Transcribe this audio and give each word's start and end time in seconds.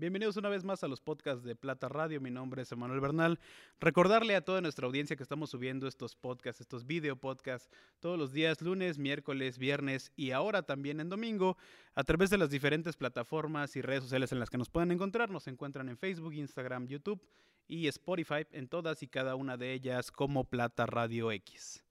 Bienvenidos 0.00 0.38
una 0.38 0.48
vez 0.48 0.64
más 0.64 0.82
a 0.82 0.88
los 0.88 1.02
podcasts 1.02 1.44
de 1.44 1.54
Plata 1.54 1.86
Radio. 1.86 2.22
Mi 2.22 2.30
nombre 2.30 2.62
es 2.62 2.72
Emanuel 2.72 3.00
Bernal. 3.00 3.38
Recordarle 3.80 4.34
a 4.34 4.40
toda 4.40 4.62
nuestra 4.62 4.86
audiencia 4.86 5.14
que 5.14 5.22
estamos 5.22 5.50
subiendo 5.50 5.86
estos 5.86 6.16
podcasts, 6.16 6.62
estos 6.62 6.86
video 6.86 7.16
podcasts, 7.16 7.68
todos 7.98 8.18
los 8.18 8.32
días, 8.32 8.62
lunes, 8.62 8.96
miércoles, 8.96 9.58
viernes 9.58 10.10
y 10.16 10.30
ahora 10.30 10.62
también 10.62 11.00
en 11.00 11.10
domingo, 11.10 11.58
a 11.94 12.02
través 12.02 12.30
de 12.30 12.38
las 12.38 12.48
diferentes 12.48 12.96
plataformas 12.96 13.76
y 13.76 13.82
redes 13.82 14.04
sociales 14.04 14.32
en 14.32 14.40
las 14.40 14.48
que 14.48 14.56
nos 14.56 14.70
pueden 14.70 14.90
encontrar. 14.90 15.28
Nos 15.28 15.46
encuentran 15.48 15.90
en 15.90 15.98
Facebook, 15.98 16.32
Instagram, 16.32 16.86
YouTube 16.86 17.22
y 17.68 17.86
Spotify, 17.88 18.46
en 18.52 18.68
todas 18.68 19.02
y 19.02 19.06
cada 19.06 19.34
una 19.34 19.58
de 19.58 19.74
ellas 19.74 20.10
como 20.10 20.44
Plata 20.44 20.86
Radio 20.86 21.30
X. 21.30 21.84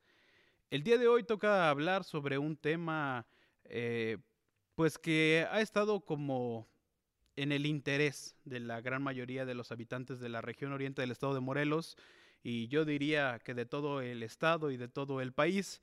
El 0.71 0.81
día 0.81 0.97
de 0.97 1.07
hoy 1.07 1.25
toca 1.25 1.69
hablar 1.69 2.03
sobre 2.03 2.39
un 2.39 2.57
tema, 2.57 3.27
eh, 3.65 4.17
pues 4.73 4.97
que 4.97 5.45
ha 5.51 5.61
estado 5.61 5.99
como 5.99 6.67
en 7.39 7.53
el 7.53 7.65
interés 7.65 8.35
de 8.43 8.59
la 8.59 8.81
gran 8.81 9.01
mayoría 9.01 9.45
de 9.45 9.55
los 9.55 9.71
habitantes 9.71 10.19
de 10.19 10.27
la 10.27 10.41
región 10.41 10.73
oriente 10.73 11.01
del 11.01 11.11
estado 11.11 11.33
de 11.33 11.39
Morelos 11.39 11.95
y 12.43 12.67
yo 12.67 12.83
diría 12.83 13.39
que 13.39 13.53
de 13.53 13.65
todo 13.65 14.01
el 14.01 14.23
estado 14.23 14.71
y 14.71 14.77
de 14.77 14.89
todo 14.89 15.21
el 15.21 15.31
país. 15.31 15.81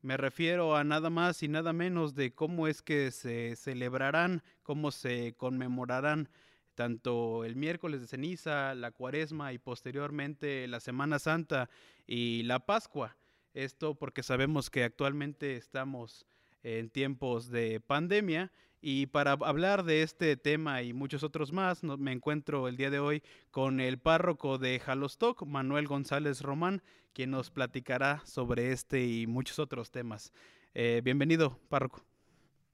Me 0.00 0.16
refiero 0.16 0.76
a 0.76 0.82
nada 0.82 1.10
más 1.10 1.42
y 1.42 1.48
nada 1.48 1.74
menos 1.74 2.14
de 2.14 2.34
cómo 2.34 2.68
es 2.68 2.80
que 2.80 3.10
se 3.10 3.54
celebrarán, 3.54 4.42
cómo 4.62 4.90
se 4.90 5.34
conmemorarán 5.36 6.30
tanto 6.74 7.44
el 7.44 7.54
miércoles 7.54 8.00
de 8.00 8.06
ceniza, 8.06 8.74
la 8.74 8.90
cuaresma 8.90 9.52
y 9.52 9.58
posteriormente 9.58 10.66
la 10.68 10.80
Semana 10.80 11.18
Santa 11.18 11.68
y 12.06 12.44
la 12.44 12.64
Pascua. 12.64 13.14
Esto 13.52 13.94
porque 13.94 14.22
sabemos 14.22 14.70
que 14.70 14.84
actualmente 14.84 15.56
estamos 15.56 16.24
en 16.62 16.88
tiempos 16.88 17.50
de 17.50 17.80
pandemia 17.80 18.50
y 18.86 19.06
para 19.06 19.32
hablar 19.32 19.84
de 19.84 20.02
este 20.02 20.36
tema 20.36 20.82
y 20.82 20.92
muchos 20.92 21.22
otros 21.22 21.52
más, 21.52 21.82
me 21.82 22.12
encuentro 22.12 22.68
el 22.68 22.76
día 22.76 22.90
de 22.90 22.98
hoy 22.98 23.22
con 23.50 23.80
el 23.80 23.98
párroco 23.98 24.58
de 24.58 24.78
Jalostoc, 24.78 25.46
Manuel 25.46 25.86
González 25.86 26.42
Román, 26.42 26.82
quien 27.14 27.30
nos 27.30 27.50
platicará 27.50 28.22
sobre 28.26 28.72
este 28.72 29.06
y 29.06 29.26
muchos 29.26 29.58
otros 29.58 29.90
temas. 29.90 30.34
Eh, 30.74 31.00
bienvenido, 31.02 31.58
párroco. 31.70 32.04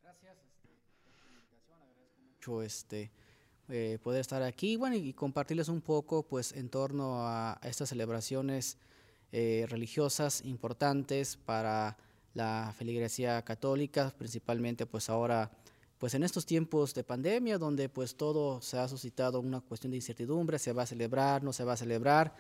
Gracias 0.03 0.37
este, 0.37 0.69
agradezco 1.23 1.75
mucho 2.19 2.63
este, 2.65 3.13
eh, 3.69 4.01
poder 4.03 4.23
estar 4.23 4.43
aquí 4.43 4.75
bueno, 4.75 4.97
y 4.97 5.13
compartirles 5.13 5.69
un 5.69 5.81
poco 5.81 6.27
pues, 6.27 6.51
en 6.55 6.71
torno 6.71 7.25
a 7.29 7.61
estas 7.63 7.91
celebraciones 7.91 8.79
eh, 9.31 9.65
religiosas 9.69 10.45
importantes 10.45 11.37
para 11.37 11.97
la 12.35 12.75
feligresía 12.77 13.43
católica, 13.43 14.13
principalmente 14.19 14.87
pues 14.87 15.09
ahora 15.09 15.53
pues 16.01 16.15
en 16.15 16.23
estos 16.23 16.47
tiempos 16.47 16.95
de 16.95 17.05
pandemia, 17.05 17.59
donde 17.59 17.91
pues 17.91 18.17
todo 18.17 18.63
se 18.63 18.79
ha 18.79 18.89
suscitado 18.89 19.39
una 19.39 19.61
cuestión 19.61 19.91
de 19.91 19.99
incertidumbre, 19.99 20.59
se 20.59 20.73
va 20.73 20.85
a 20.85 20.87
celebrar, 20.87 21.45
no 21.45 21.53
se 21.53 21.63
va 21.63 21.75
a 21.75 21.77
celebrar, 21.77 22.35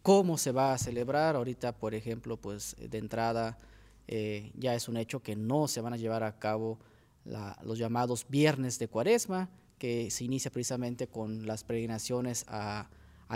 cómo 0.00 0.38
se 0.38 0.52
va 0.52 0.72
a 0.72 0.78
celebrar, 0.78 1.34
ahorita 1.34 1.76
por 1.76 1.92
ejemplo 1.92 2.36
pues 2.36 2.76
de 2.78 2.98
entrada 2.98 3.58
eh, 4.06 4.52
ya 4.54 4.76
es 4.76 4.88
un 4.88 4.96
hecho 4.96 5.24
que 5.24 5.34
no 5.34 5.66
se 5.66 5.80
van 5.80 5.92
a 5.92 5.96
llevar 5.96 6.22
a 6.22 6.38
cabo 6.38 6.78
los 7.64 7.78
llamados 7.78 8.26
viernes 8.28 8.78
de 8.78 8.86
cuaresma, 8.86 9.50
que 9.76 10.08
se 10.12 10.22
inicia 10.22 10.52
precisamente 10.52 11.08
con 11.08 11.48
las 11.48 11.64
peregrinaciones 11.64 12.44
a, 12.46 12.88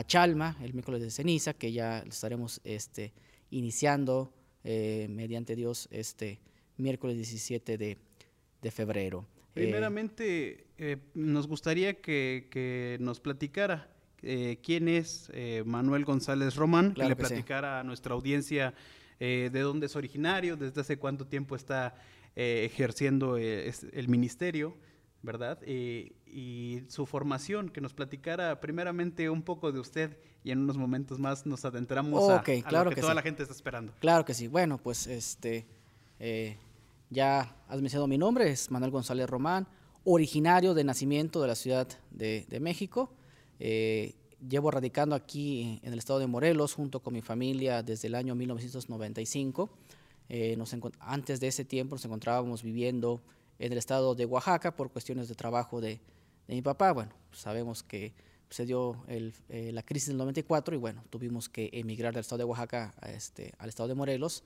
Chalma, 0.06 0.56
el 0.62 0.72
miércoles 0.72 1.02
de 1.02 1.11
ceniza, 1.11 1.55
que 1.55 1.72
ya 1.72 1.98
estaremos 1.98 2.61
este, 2.62 3.12
iniciando 3.50 4.33
eh, 4.62 5.08
mediante 5.11 5.56
Dios 5.56 5.89
este 5.91 6.41
miércoles 6.77 7.17
17 7.17 7.77
de 7.77 8.70
febrero. 8.70 9.27
Eh, 9.55 9.63
Primeramente, 9.63 10.67
eh, 10.79 10.97
nos 11.15 11.47
gustaría 11.47 12.01
que, 12.01 12.97
nos 13.01 13.20
platicara 13.20 13.89
eh, 14.23 14.59
quién 14.63 14.89
es 14.89 15.31
Manuel 15.65 16.05
González 16.05 16.57
Román, 16.57 16.95
que 16.95 17.05
le 17.05 17.15
platicara 17.15 17.81
a 17.81 17.85
nuestra 17.85 18.14
audiencia 18.14 18.75
de 19.20 19.61
dónde 19.61 19.87
es 19.87 19.97
originario, 19.97 20.57
desde 20.57 20.81
hace 20.81 20.98
cuánto 20.98 21.27
tiempo 21.27 21.55
está 21.57 21.95
ejerciendo 22.35 23.37
el 23.37 24.09
ministerio, 24.09 24.77
¿verdad? 25.23 25.61
y 25.64 26.83
su 26.89 27.07
formación, 27.07 27.70
que 27.70 27.81
nos 27.81 27.95
platicara 27.95 28.61
primeramente 28.61 29.31
un 29.31 29.43
poco 29.43 29.70
de 29.70 29.79
usted 29.79 30.19
y 30.43 30.51
en 30.51 30.59
unos 30.59 30.77
momentos 30.77 31.19
más 31.20 31.47
nos 31.47 31.64
adentramos 31.64 32.29
a, 32.29 32.39
lo 32.39 32.43
que, 32.43 32.63
toda 33.01 33.14
la 33.14 33.23
gente 33.23 33.45
está 33.45 33.55
esperando. 33.55 33.95
Claro 34.01 34.25
que 34.25 34.35
sí. 34.35 34.48
Bueno, 34.48 34.79
pues 34.79 35.07
este 35.07 35.67
ya 37.11 37.57
has 37.69 37.81
mencionado 37.81 38.07
mi 38.07 38.19
nombre, 38.19 38.51
es 38.51 38.70
Manuel 38.70 38.91
González 38.91 39.29
Román, 39.29 39.67
originario 40.05 40.75
de 40.75 40.85
nacimiento 40.85 41.41
de 41.41 41.48
la 41.48 41.55
Ciudad 41.55 41.89
de, 42.11 42.59
México. 42.61 43.11
Eh, 43.59 44.15
llevo 44.48 44.70
radicando 44.70 45.14
aquí 45.14 45.81
en 45.83 45.93
el 45.93 45.98
estado 45.98 46.19
de 46.19 46.27
Morelos 46.27 46.75
junto 46.75 47.01
con 47.01 47.14
mi 47.14 47.23
familia 47.23 47.83
desde 47.83 48.09
el 48.09 48.14
año 48.14 48.35
1995. 48.35 49.70
Eh, 50.29 50.59
antes 51.01 51.41
de 51.41 51.48
ese 51.48 51.64
tiempo 51.64 51.95
nos 51.95 52.05
encontrábamos 52.05 52.63
viviendo 52.63 53.20
en 53.59 53.73
el 53.73 53.79
estado 53.79 54.14
de 54.14 54.27
Oaxaca 54.27 54.75
por 54.75 54.91
cuestiones 54.91 55.29
de 55.29 55.35
trabajo 55.35 55.81
de, 55.81 56.01
mi 56.47 56.61
papá. 56.61 56.93
Bueno, 56.93 57.13
sabemos 57.33 57.83
que 57.83 58.13
se 58.51 58.67
dio 58.67 59.03
eh, 59.09 59.70
la 59.73 59.83
crisis 59.83 60.09
del 60.09 60.19
94 60.19 60.75
y 60.75 60.79
bueno, 60.79 61.03
tuvimos 61.09 61.48
que 61.48 61.70
emigrar 61.73 62.13
del 62.13 62.20
estado 62.20 62.39
de 62.39 62.45
Oaxaca 62.45 62.95
este, 63.09 63.55
al 63.59 63.70
estado 63.70 63.89
de 63.89 63.95
Morelos 63.95 64.45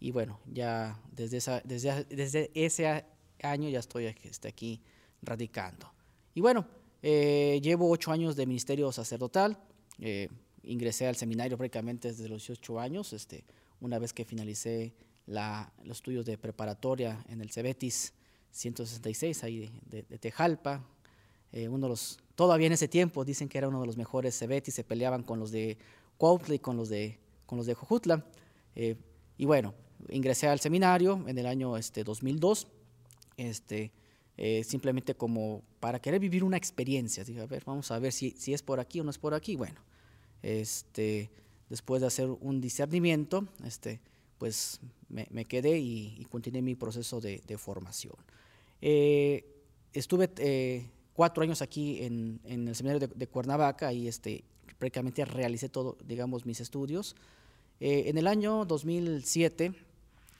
y 0.00 0.10
bueno, 0.10 0.40
ya 0.46 1.00
desde, 1.12 1.38
esa, 1.38 1.60
desde, 1.64 2.04
desde 2.04 2.50
ese 2.54 3.04
año 3.42 3.68
ya 3.68 3.80
estoy 3.80 4.06
aquí, 4.06 4.28
este, 4.28 4.48
aquí 4.48 4.80
radicando. 5.22 5.92
Y 6.34 6.40
bueno, 6.40 6.66
eh, 7.02 7.60
llevo 7.62 7.90
ocho 7.90 8.12
años 8.12 8.36
de 8.36 8.46
ministerio 8.46 8.90
sacerdotal. 8.92 9.58
Eh, 9.98 10.28
ingresé 10.62 11.06
al 11.06 11.16
seminario 11.16 11.56
prácticamente 11.56 12.08
desde 12.08 12.28
los 12.28 12.42
18 12.42 12.80
años, 12.80 13.12
este, 13.12 13.44
una 13.80 13.98
vez 13.98 14.12
que 14.12 14.24
finalicé 14.24 14.94
la, 15.26 15.72
los 15.84 15.98
estudios 15.98 16.26
de 16.26 16.38
preparatoria 16.38 17.24
en 17.28 17.40
el 17.40 17.50
Cebetis 17.50 18.12
166, 18.50 19.44
ahí 19.44 19.70
de, 19.86 20.02
Tejalpa. 20.02 20.84
Eh, 21.52 21.68
uno 21.68 21.86
de 21.86 21.90
los, 21.90 22.18
todavía 22.34 22.66
en 22.66 22.74
ese 22.74 22.88
tiempo 22.88 23.24
dicen 23.24 23.48
que 23.48 23.58
era 23.58 23.68
uno 23.68 23.80
de 23.80 23.86
los 23.86 23.96
mejores 23.96 24.38
Cebetis, 24.38 24.74
se 24.74 24.84
peleaban 24.84 25.22
con 25.22 25.38
los 25.38 25.50
de 25.50 25.78
Cuautla 26.18 26.54
y 26.54 26.58
con 26.58 26.76
los 26.76 26.88
de, 26.88 27.18
con 27.46 27.56
los 27.56 27.66
de 27.66 27.74
Jojutla. 27.74 28.24
y 28.74 29.44
bueno, 29.44 29.74
ingresé 30.08 30.48
al 30.48 30.60
seminario 30.60 31.24
en 31.26 31.38
el 31.38 31.46
año 31.46 31.76
este, 31.76 32.04
2002, 32.04 32.66
este, 33.36 33.92
eh, 34.36 34.62
simplemente 34.64 35.14
como 35.14 35.62
para 35.80 36.00
querer 36.00 36.20
vivir 36.20 36.44
una 36.44 36.56
experiencia. 36.56 37.24
Dije, 37.24 37.40
a 37.40 37.46
ver, 37.46 37.64
vamos 37.64 37.90
a 37.90 37.98
ver 37.98 38.12
si, 38.12 38.30
si 38.32 38.54
es 38.54 38.62
por 38.62 38.80
aquí 38.80 39.00
o 39.00 39.04
no 39.04 39.10
es 39.10 39.18
por 39.18 39.34
aquí. 39.34 39.56
Bueno, 39.56 39.80
este, 40.42 41.30
después 41.68 42.00
de 42.00 42.06
hacer 42.06 42.28
un 42.28 42.60
discernimiento, 42.60 43.46
este, 43.64 44.00
pues 44.38 44.80
me, 45.08 45.26
me 45.30 45.44
quedé 45.44 45.78
y, 45.78 46.24
continué 46.30 46.62
mi 46.62 46.74
proceso 46.74 47.20
de, 47.20 47.42
de 47.46 47.58
formación. 47.58 48.14
Eh, 48.80 49.44
estuve 49.92 50.30
eh, 50.36 50.86
cuatro 51.14 51.42
años 51.42 51.60
aquí 51.60 52.02
en, 52.04 52.40
en 52.44 52.68
el 52.68 52.76
seminario 52.76 53.08
de, 53.08 53.12
de, 53.12 53.26
Cuernavaca 53.26 53.92
y 53.92 54.06
este, 54.06 54.44
prácticamente 54.78 55.24
realicé 55.24 55.68
todo, 55.68 55.98
digamos, 56.04 56.46
mis 56.46 56.60
estudios. 56.60 57.16
en 57.80 58.18
el 58.18 58.26
año 58.26 58.64
2007 58.64 59.87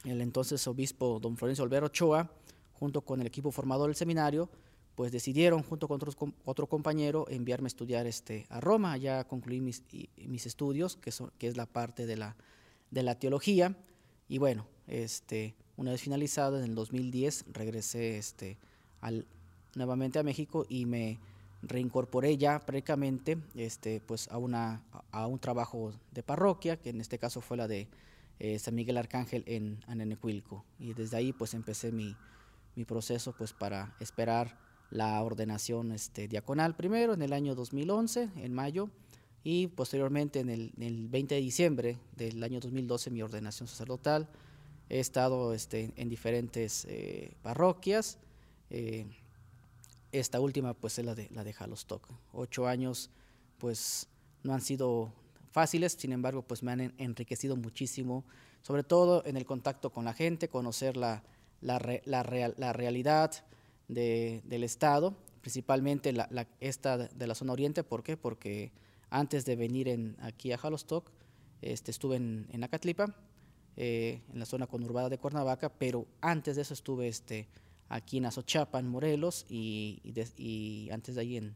el 0.04 0.20
entonces 0.20 0.66
obispo 0.66 1.18
don 1.20 1.36
Florencio 1.36 1.64
Olvero 1.64 1.86
Ochoa, 1.86 2.30
junto 2.72 3.02
con 3.02 3.20
el 3.20 3.26
equipo 3.26 3.50
formador 3.50 3.88
del 3.88 3.96
seminario, 3.96 4.48
pues 4.94 5.12
decidieron, 5.12 5.62
junto 5.62 5.86
con 5.86 6.00
otro 6.44 6.66
compañero, 6.66 7.26
enviarme 7.28 7.66
a 7.66 7.68
estudiar 7.68 8.06
este, 8.06 8.46
a 8.48 8.60
Roma. 8.60 8.96
Ya 8.96 9.22
concluí 9.24 9.60
mis, 9.60 9.84
mis 10.16 10.44
estudios, 10.44 10.96
que, 10.96 11.12
son, 11.12 11.30
que 11.38 11.46
es 11.46 11.56
la 11.56 11.66
parte 11.66 12.04
de 12.04 12.16
la, 12.16 12.36
de 12.90 13.04
la 13.04 13.16
teología. 13.16 13.76
Y 14.28 14.38
bueno, 14.38 14.66
este, 14.88 15.54
una 15.76 15.92
vez 15.92 16.00
finalizado, 16.00 16.58
en 16.58 16.64
el 16.64 16.74
2010, 16.74 17.44
regresé 17.52 18.18
este, 18.18 18.58
al, 19.00 19.24
nuevamente 19.76 20.18
a 20.18 20.24
México 20.24 20.66
y 20.68 20.84
me 20.86 21.20
reincorporé 21.62 22.36
ya 22.36 22.58
prácticamente 22.60 23.38
este, 23.54 24.00
pues 24.00 24.28
a, 24.32 24.38
una, 24.38 24.82
a 25.12 25.28
un 25.28 25.38
trabajo 25.38 25.92
de 26.10 26.24
parroquia, 26.24 26.76
que 26.76 26.90
en 26.90 27.00
este 27.00 27.18
caso 27.18 27.40
fue 27.40 27.56
la 27.56 27.68
de 27.68 27.86
eh, 28.40 28.58
San 28.58 28.74
Miguel 28.74 28.96
Arcángel 28.96 29.44
en 29.46 29.80
Anenecuilco. 29.86 30.64
Y 30.78 30.94
desde 30.94 31.16
ahí 31.16 31.32
pues 31.32 31.54
empecé 31.54 31.92
mi, 31.92 32.16
mi, 32.76 32.84
proceso 32.84 33.32
pues 33.36 33.52
para 33.52 33.96
esperar 34.00 34.58
la 34.90 35.22
ordenación 35.22 35.92
este, 35.92 36.28
diaconal 36.28 36.76
primero 36.76 37.14
en 37.14 37.22
el 37.22 37.32
año 37.32 37.54
2011, 37.54 38.30
en 38.36 38.54
mayo, 38.54 38.90
y 39.44 39.68
posteriormente 39.68 40.40
en 40.40 40.50
el, 40.50 41.08
20 41.08 41.34
de 41.34 41.40
diciembre 41.40 41.98
del 42.16 42.42
año 42.42 42.60
2012 42.60 43.10
mi 43.10 43.22
ordenación 43.22 43.68
sacerdotal. 43.68 44.28
He 44.90 45.00
estado 45.00 45.52
este, 45.52 45.92
en 45.96 46.08
diferentes 46.08 46.86
eh, 46.88 47.32
parroquias. 47.42 48.18
Eh, 48.70 49.06
esta 50.12 50.40
última 50.40 50.74
pues 50.74 50.98
es 50.98 51.04
la 51.04 51.14
de, 51.14 51.28
la 51.30 51.44
de 51.44 51.52
Jalostoc. 51.52 52.08
Ocho 52.32 52.66
años 52.66 53.10
pues 53.58 54.08
no 54.42 54.54
han 54.54 54.60
sido 54.60 55.12
fáciles, 55.50 55.92
sin 55.92 56.12
embargo, 56.12 56.42
pues 56.42 56.62
me 56.62 56.72
han 56.72 56.94
enriquecido 56.98 57.56
muchísimo, 57.56 58.24
sobre 58.62 58.82
todo 58.82 59.24
en 59.26 59.36
el 59.36 59.46
contacto 59.46 59.90
con 59.90 60.04
la 60.04 60.12
gente, 60.12 60.48
conocer 60.48 60.96
la, 60.96 61.22
la, 61.60 61.78
real, 61.78 62.54
la 62.56 62.72
realidad 62.72 63.44
de, 63.88 64.42
del 64.44 64.64
Estado, 64.64 65.16
principalmente 65.40 66.14
esta 66.60 66.98
de 66.98 67.26
la 67.26 67.34
zona 67.34 67.52
oriente, 67.52 67.84
¿por 67.84 68.02
qué? 68.02 68.16
Porque 68.16 68.72
antes 69.10 69.44
de 69.44 69.56
venir 69.56 69.88
en, 69.88 70.16
aquí 70.20 70.52
a 70.52 70.58
Jalostoc, 70.58 71.10
este, 71.62 71.90
estuve 71.90 72.16
en, 72.16 72.46
en 72.50 72.64
Acatlipa, 72.64 73.14
eh, 73.76 74.22
en 74.32 74.38
la 74.38 74.46
zona 74.46 74.66
conurbada 74.66 75.08
de 75.08 75.18
Cuernavaca, 75.18 75.68
pero 75.68 76.06
antes 76.20 76.56
de 76.56 76.62
eso 76.62 76.74
estuve 76.74 77.08
este, 77.08 77.48
aquí 77.88 78.18
en 78.18 78.26
Azochapan, 78.26 78.88
Morelos, 78.88 79.46
y, 79.48 80.00
y, 80.36 80.90
antes 80.90 81.14
de 81.14 81.20
ahí 81.20 81.36
en, 81.36 81.54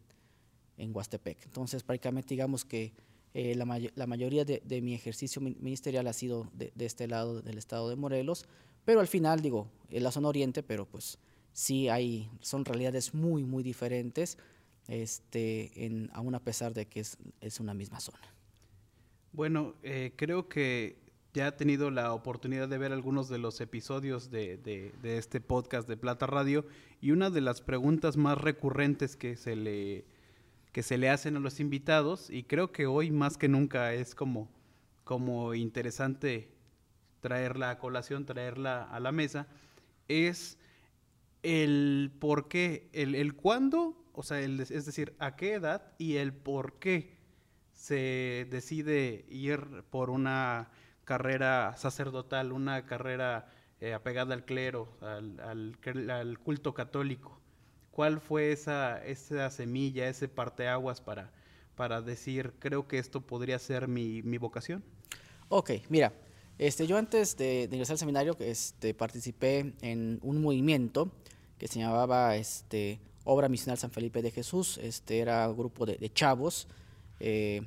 en 0.78 0.94
Huastepec. 0.94 1.44
Entonces, 1.44 1.82
prácticamente 1.82 2.30
digamos 2.30 2.64
que 2.64 2.92
eh, 3.34 3.55
la, 3.55 4.06
mayoría 4.06 4.44
de, 4.44 4.81
mi 4.82 4.94
ejercicio 4.94 5.40
ministerial 5.40 6.06
ha 6.06 6.12
sido 6.12 6.49
de, 6.55 6.73
este 6.79 7.08
lado 7.08 7.43
del 7.43 7.58
estado 7.58 7.88
de 7.88 7.96
Morelos, 7.96 8.46
pero 8.84 9.00
al 9.00 9.08
final, 9.08 9.40
digo, 9.40 9.69
en 9.90 10.02
la 10.02 10.11
zona 10.11 10.29
oriente, 10.29 10.62
pero 10.62 10.87
pues 10.87 11.19
sí 11.52 11.88
hay, 11.88 12.31
son 12.40 12.64
realidades 12.64 13.14
muy, 13.14 13.44
muy 13.44 13.62
diferentes, 13.62 14.38
este, 14.88 16.11
aún 16.12 16.34
a 16.34 16.40
pesar 16.40 16.75
de 16.75 16.87
que 16.87 17.00
es, 17.00 17.17
es 17.40 17.61
una 17.61 17.75
misma 17.75 18.00
zona. 18.00 18.32
Bueno, 19.32 19.75
eh, 19.82 20.12
creo 20.17 20.49
que 20.49 21.02
ya 21.32 21.49
he 21.49 21.52
tenido 21.52 21.90
la 21.90 22.12
oportunidad 22.12 22.69
de 22.69 22.76
ver 22.76 22.93
algunos 22.93 23.29
de 23.29 23.38
los 23.38 23.61
episodios 23.61 24.31
de, 24.31 24.93
este 25.02 25.40
podcast 25.40 25.88
de 25.88 25.96
Plata 25.96 26.26
Radio 26.26 26.67
y 27.00 27.12
una 27.12 27.31
de 27.31 27.40
las 27.40 27.62
preguntas 27.62 28.19
más 28.19 28.38
recurrentes 28.38 29.17
que 29.17 29.37
se 29.37 29.56
le 29.56 30.05
que 30.72 30.82
se 30.82 30.98
le 30.98 31.10
hacen 31.10 31.36
a 31.36 31.40
los 31.40 31.60
invitados 31.60 32.30
y 32.30 32.44
creo 32.44 32.72
que 32.72 32.86
hoy 32.86 33.10
más 33.10 33.36
que 33.36 33.48
nunca 33.48 33.92
es 33.92 34.14
como, 34.14 34.50
como 35.04 35.54
interesante 35.54 36.50
traerla 37.20 37.70
a 37.70 37.78
colación, 37.78 38.26
traerla 38.26 38.82
a 38.82 38.98
la 38.98 39.12
mesa, 39.12 39.46
es 40.08 40.58
el 41.42 42.12
por 42.19 42.48
qué, 42.48 42.88
el, 42.92 43.14
el 43.14 43.34
cuándo, 43.34 44.02
o 44.12 44.22
sea, 44.22 44.40
el, 44.40 44.60
es 44.60 44.86
decir, 44.86 45.14
a 45.19 45.36
qué 45.36 45.54
edad 45.54 45.92
y 45.98 46.16
el 46.16 46.32
por 46.32 46.78
qué 46.78 47.16
se 47.74 48.46
decide 48.50 49.24
ir 49.28 49.84
por 49.90 50.08
una 50.10 50.70
carrera 51.04 51.76
sacerdotal, 51.76 52.52
una 52.52 52.86
carrera 52.86 53.48
eh, 53.80 53.92
apegada 53.92 54.34
al 54.34 54.44
clero, 54.44 54.96
al, 55.00 55.40
al, 55.40 56.10
al, 56.10 56.38
culto 56.38 56.72
católico. 56.72 57.41
¿Cuál 57.92 58.20
fue 58.20 58.52
esa, 58.52 59.04
esa 59.04 59.50
semilla, 59.50 60.08
ese 60.08 60.26
parteaguas 60.26 61.02
para, 61.02 61.30
para 61.76 62.00
decir, 62.00 62.54
creo 62.58 62.88
que 62.88 62.98
esto 62.98 63.20
podría 63.20 63.58
ser 63.58 63.86
mi, 63.86 64.22
mi 64.22 64.38
vocación? 64.38 64.82
Ok, 65.50 65.72
mira, 65.90 66.14
este, 66.58 66.86
yo 66.86 66.96
antes 66.96 67.36
de, 67.36 67.68
de, 67.68 67.76
ingresar 67.76 67.94
al 67.94 67.98
seminario 67.98 68.34
este, 68.40 68.94
participé 68.94 69.74
en 69.82 70.18
un 70.22 70.40
movimiento 70.40 71.12
que 71.58 71.68
se 71.68 71.80
llamaba 71.80 72.34
este, 72.36 72.98
Obra 73.24 73.50
Misional 73.50 73.76
San 73.76 73.90
Felipe 73.90 74.22
de 74.22 74.30
Jesús. 74.30 74.78
Este 74.82 75.18
era 75.18 75.46
un 75.50 75.56
grupo 75.58 75.84
de, 75.84 75.96
de 75.96 76.10
chavos, 76.10 76.68
eh, 77.20 77.60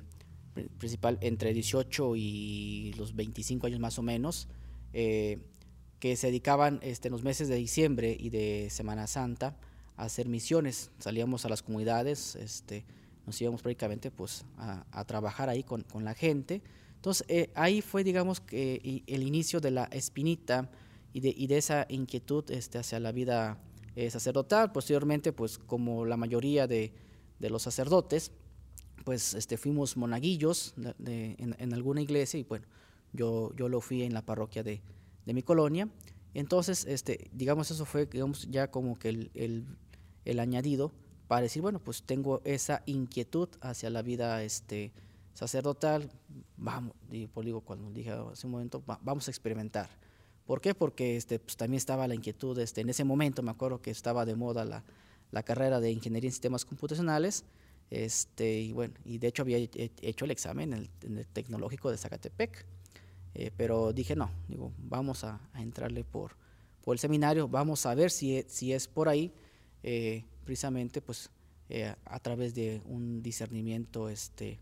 principal 0.79 1.19
entre 1.21 1.53
18 1.53 2.15
y 2.15 2.93
los 2.97 3.15
25 3.15 3.67
años 3.67 3.79
más 3.79 3.99
o 3.99 4.01
menos, 4.01 4.47
eh, 4.91 5.37
que 5.99 6.15
se 6.15 6.27
dedicaban 6.27 6.79
este, 6.81 7.09
en 7.09 7.11
los 7.11 7.23
meses 7.23 7.47
de 7.47 7.57
diciembre 7.57 8.17
y 8.19 8.31
de 8.31 8.69
Semana 8.71 9.05
Santa 9.05 9.55
hacer 9.97 10.27
misiones. 10.27 10.91
Salíamos 10.99 11.45
a 11.45 11.49
las 11.49 11.61
comunidades, 11.61 12.35
este, 12.35 12.85
nos 13.25 13.41
íbamos 13.41 13.61
prácticamente 13.61 14.11
pues, 14.11 14.45
a, 14.57 14.85
a 14.91 15.05
trabajar 15.05 15.49
ahí 15.49 15.63
con, 15.63 15.83
con, 15.83 16.03
la 16.03 16.13
gente. 16.13 16.61
Entonces 16.95 17.25
eh, 17.29 17.51
ahí 17.55 17.81
fue, 17.81 18.03
digamos, 18.03 18.41
el 18.51 19.23
inicio 19.23 19.59
de 19.59 19.71
la 19.71 19.85
espinita 19.85 20.69
y 21.13 21.19
de, 21.21 21.33
y 21.35 21.47
de 21.47 21.57
esa 21.57 21.85
inquietud 21.89 22.49
este, 22.51 22.77
hacia 22.77 22.99
la 22.99 23.11
vida 23.11 23.57
eh, 23.95 24.09
sacerdotal. 24.09 24.71
Posteriormente, 24.71 25.31
pues 25.31 25.57
como 25.57 26.05
la 26.05 26.17
mayoría 26.17 26.67
de, 26.67 26.93
de 27.39 27.49
los 27.49 27.61
sacerdotes, 27.61 28.31
pues 29.05 29.33
este, 29.33 29.57
fuimos 29.57 29.97
monaguillos 29.97 30.73
de, 30.97 31.35
en, 31.37 31.73
alguna 31.73 32.01
iglesia 32.01 32.39
y 32.39 32.43
bueno, 32.43 32.65
yo, 33.13 33.53
yo 33.55 33.69
lo 33.69 33.79
fui 33.81 34.03
en 34.03 34.13
la 34.13 34.25
parroquia 34.25 34.63
de, 34.63 34.81
de 35.25 35.33
mi 35.33 35.43
colonia. 35.43 35.87
Entonces, 36.33 36.85
este, 36.85 37.29
digamos, 37.31 37.71
eso 37.71 37.85
fue 37.85 38.07
digamos, 38.07 38.47
ya 38.49 38.69
como 38.69 38.99
que 38.99 39.09
el, 39.09 39.65
el, 40.25 40.39
añadido 40.39 40.91
para 41.27 41.41
decir, 41.41 41.61
bueno, 41.61 41.79
pues 41.79 42.03
tengo 42.03 42.41
esa 42.43 42.83
inquietud 42.85 43.49
hacia 43.61 43.89
la 43.89 44.01
vida 44.01 44.43
este, 44.43 44.91
sacerdotal, 45.33 46.11
vamos, 46.57 46.93
y 47.09 47.27
por 47.27 47.45
digo, 47.45 47.61
cuando 47.61 47.91
dije 47.91 48.11
hace 48.11 48.45
un 48.47 48.51
momento, 48.51 48.83
va, 48.87 48.99
vamos 49.03 49.27
a 49.27 49.31
experimentar. 49.31 49.89
¿Por 50.45 50.61
qué? 50.61 50.75
Porque 50.75 51.17
este, 51.17 51.39
pues, 51.39 51.57
también 51.57 51.77
estaba 51.77 52.07
la 52.07 52.15
inquietud, 52.15 52.57
este, 52.59 52.81
en 52.81 52.89
ese 52.89 53.03
momento 53.03 53.41
me 53.41 53.51
acuerdo 53.51 53.81
que 53.81 53.91
estaba 53.91 54.25
de 54.25 54.35
moda 54.35 54.65
la, 54.65 54.83
carrera 55.43 55.81
de 55.81 55.91
Ingeniería 55.91 56.29
en 56.29 56.31
Sistemas 56.31 56.63
Computacionales, 56.63 57.43
este, 57.89 58.61
y 58.61 58.71
bueno, 58.71 58.93
y 59.03 59.17
de 59.17 59.27
hecho 59.27 59.41
había 59.41 59.57
hecho 59.57 60.25
el 60.25 60.31
examen 60.31 60.73
en 60.73 61.17
el, 61.17 61.27
tecnológico 61.27 61.91
de 61.91 61.97
Zacatepec, 61.97 62.65
eh, 63.33 63.51
pero 63.57 63.91
dije 63.91 64.15
no, 64.15 64.31
digo, 64.47 64.71
vamos 64.77 65.25
a, 65.25 65.41
a, 65.51 65.61
entrarle 65.61 66.05
por, 66.05 66.37
por 66.81 66.95
el 66.95 66.99
seminario, 66.99 67.49
vamos 67.49 67.85
a 67.85 67.93
ver 67.95 68.11
si, 68.11 68.45
si 68.47 68.71
es 68.71 68.87
por 68.87 69.09
ahí, 69.09 69.33
eh, 69.87 70.25
precisamente 70.43 70.99
pues 70.99 71.29
eh, 71.69 71.93
a 72.05 72.19
través 72.19 72.55
de 72.55 72.81
un 72.85 73.21
discernimiento 73.21 74.09
este, 74.09 74.57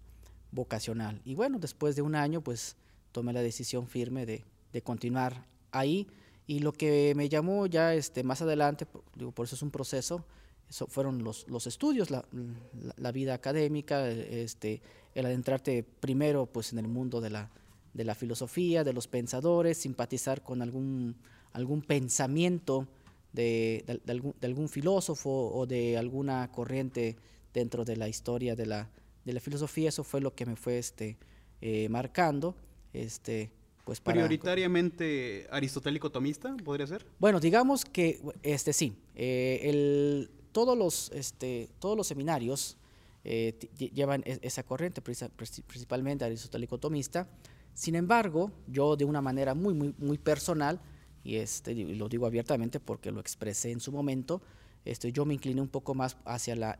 vocacional. 0.51 1.21
Y 1.23 1.33
bueno, 1.33 1.59
después 1.59 1.95
de 1.95 2.01
un 2.01 2.13
año 2.13 2.41
pues 2.41 2.75
tomé 3.13 3.31
la 3.31 3.41
decisión 3.41 3.87
firme 3.87 4.25
de, 4.25 4.43
de 4.73 4.81
continuar 4.81 5.45
ahí 5.71 6.07
y 6.45 6.59
lo 6.59 6.73
que 6.73 7.13
me 7.15 7.29
llamó 7.29 7.67
ya 7.67 7.93
este, 7.93 8.21
más 8.23 8.41
adelante, 8.41 8.85
digo, 9.15 9.31
por 9.31 9.45
eso 9.45 9.55
es 9.55 9.61
un 9.61 9.71
proceso, 9.71 10.25
eso 10.69 10.87
fueron 10.87 11.23
los, 11.23 11.47
los 11.47 11.67
estudios, 11.67 12.11
la, 12.11 12.25
la, 12.33 12.93
la, 12.97 13.11
vida 13.13 13.33
académica, 13.33 14.09
este, 14.09 14.81
el 15.15 15.25
adentrarte 15.25 15.83
primero 15.83 16.47
pues, 16.47 16.73
en 16.73 16.79
el 16.79 16.89
mundo 16.89 17.21
de 17.21 17.29
la, 17.29 17.49
de 17.93 18.03
la 18.03 18.13
filosofía, 18.13 18.83
de 18.83 18.91
los 18.91 19.07
pensadores, 19.07 19.77
simpatizar 19.77 20.43
con 20.43 20.61
algún, 20.61 21.15
algún 21.53 21.81
pensamiento 21.81 22.89
de, 23.33 23.83
de, 23.85 24.01
de, 24.05 24.11
algún, 24.11 24.35
de 24.39 24.47
algún 24.47 24.69
filósofo 24.69 25.51
o 25.53 25.65
de 25.65 25.97
alguna 25.97 26.49
corriente 26.51 27.17
dentro 27.53 27.83
de 27.85 27.97
la 27.97 28.07
historia 28.07 28.55
de 28.55 28.65
la, 28.65 28.89
de 29.25 29.33
la 29.33 29.39
filosofía, 29.39 29.89
eso 29.89 30.03
fue 30.03 30.21
lo 30.21 30.33
que 30.33 30.45
me 30.45 30.55
fue 30.55 30.77
este, 30.77 31.17
eh, 31.61 31.87
marcando. 31.89 32.55
Este, 32.93 33.51
pues 33.85 33.99
para, 33.99 34.15
prioritariamente 34.15 35.47
aristotélico 35.51 36.09
tomista 36.09 36.55
podría 36.63 36.87
ser 36.87 37.05
bueno 37.19 37.39
digamos 37.39 37.83
que 37.85 38.21
este 38.43 38.71
sí. 38.71 38.95
Eh, 39.15 39.61
el, 39.63 40.31
todos 40.51 40.77
los 40.77 41.11
este, 41.11 41.69
todos 41.79 41.97
los 41.97 42.07
seminarios 42.07 42.77
eh, 43.25 43.57
llevan 43.77 44.23
esa 44.25 44.63
corriente 44.63 45.01
principalmente 45.01 46.23
aristotélico 46.23 46.77
tomista. 46.77 47.27
Sin 47.73 47.95
embargo 47.95 48.51
yo 48.67 48.95
de 48.95 49.05
una 49.05 49.21
manera 49.21 49.53
muy 49.53 49.73
muy 49.73 49.93
muy 49.97 50.17
personal 50.17 50.79
y 51.23 51.37
este 51.37 51.73
y 51.73 51.95
lo 51.95 52.09
digo 52.09 52.25
abiertamente 52.25 52.79
porque 52.79 53.11
lo 53.11 53.19
expresé 53.19 53.71
en 53.71 53.79
su 53.79 53.91
momento 53.91 54.41
este 54.85 55.11
yo 55.11 55.25
me 55.25 55.33
incliné 55.33 55.61
un 55.61 55.69
poco 55.69 55.93
más 55.93 56.17
hacia 56.25 56.55
la 56.55 56.79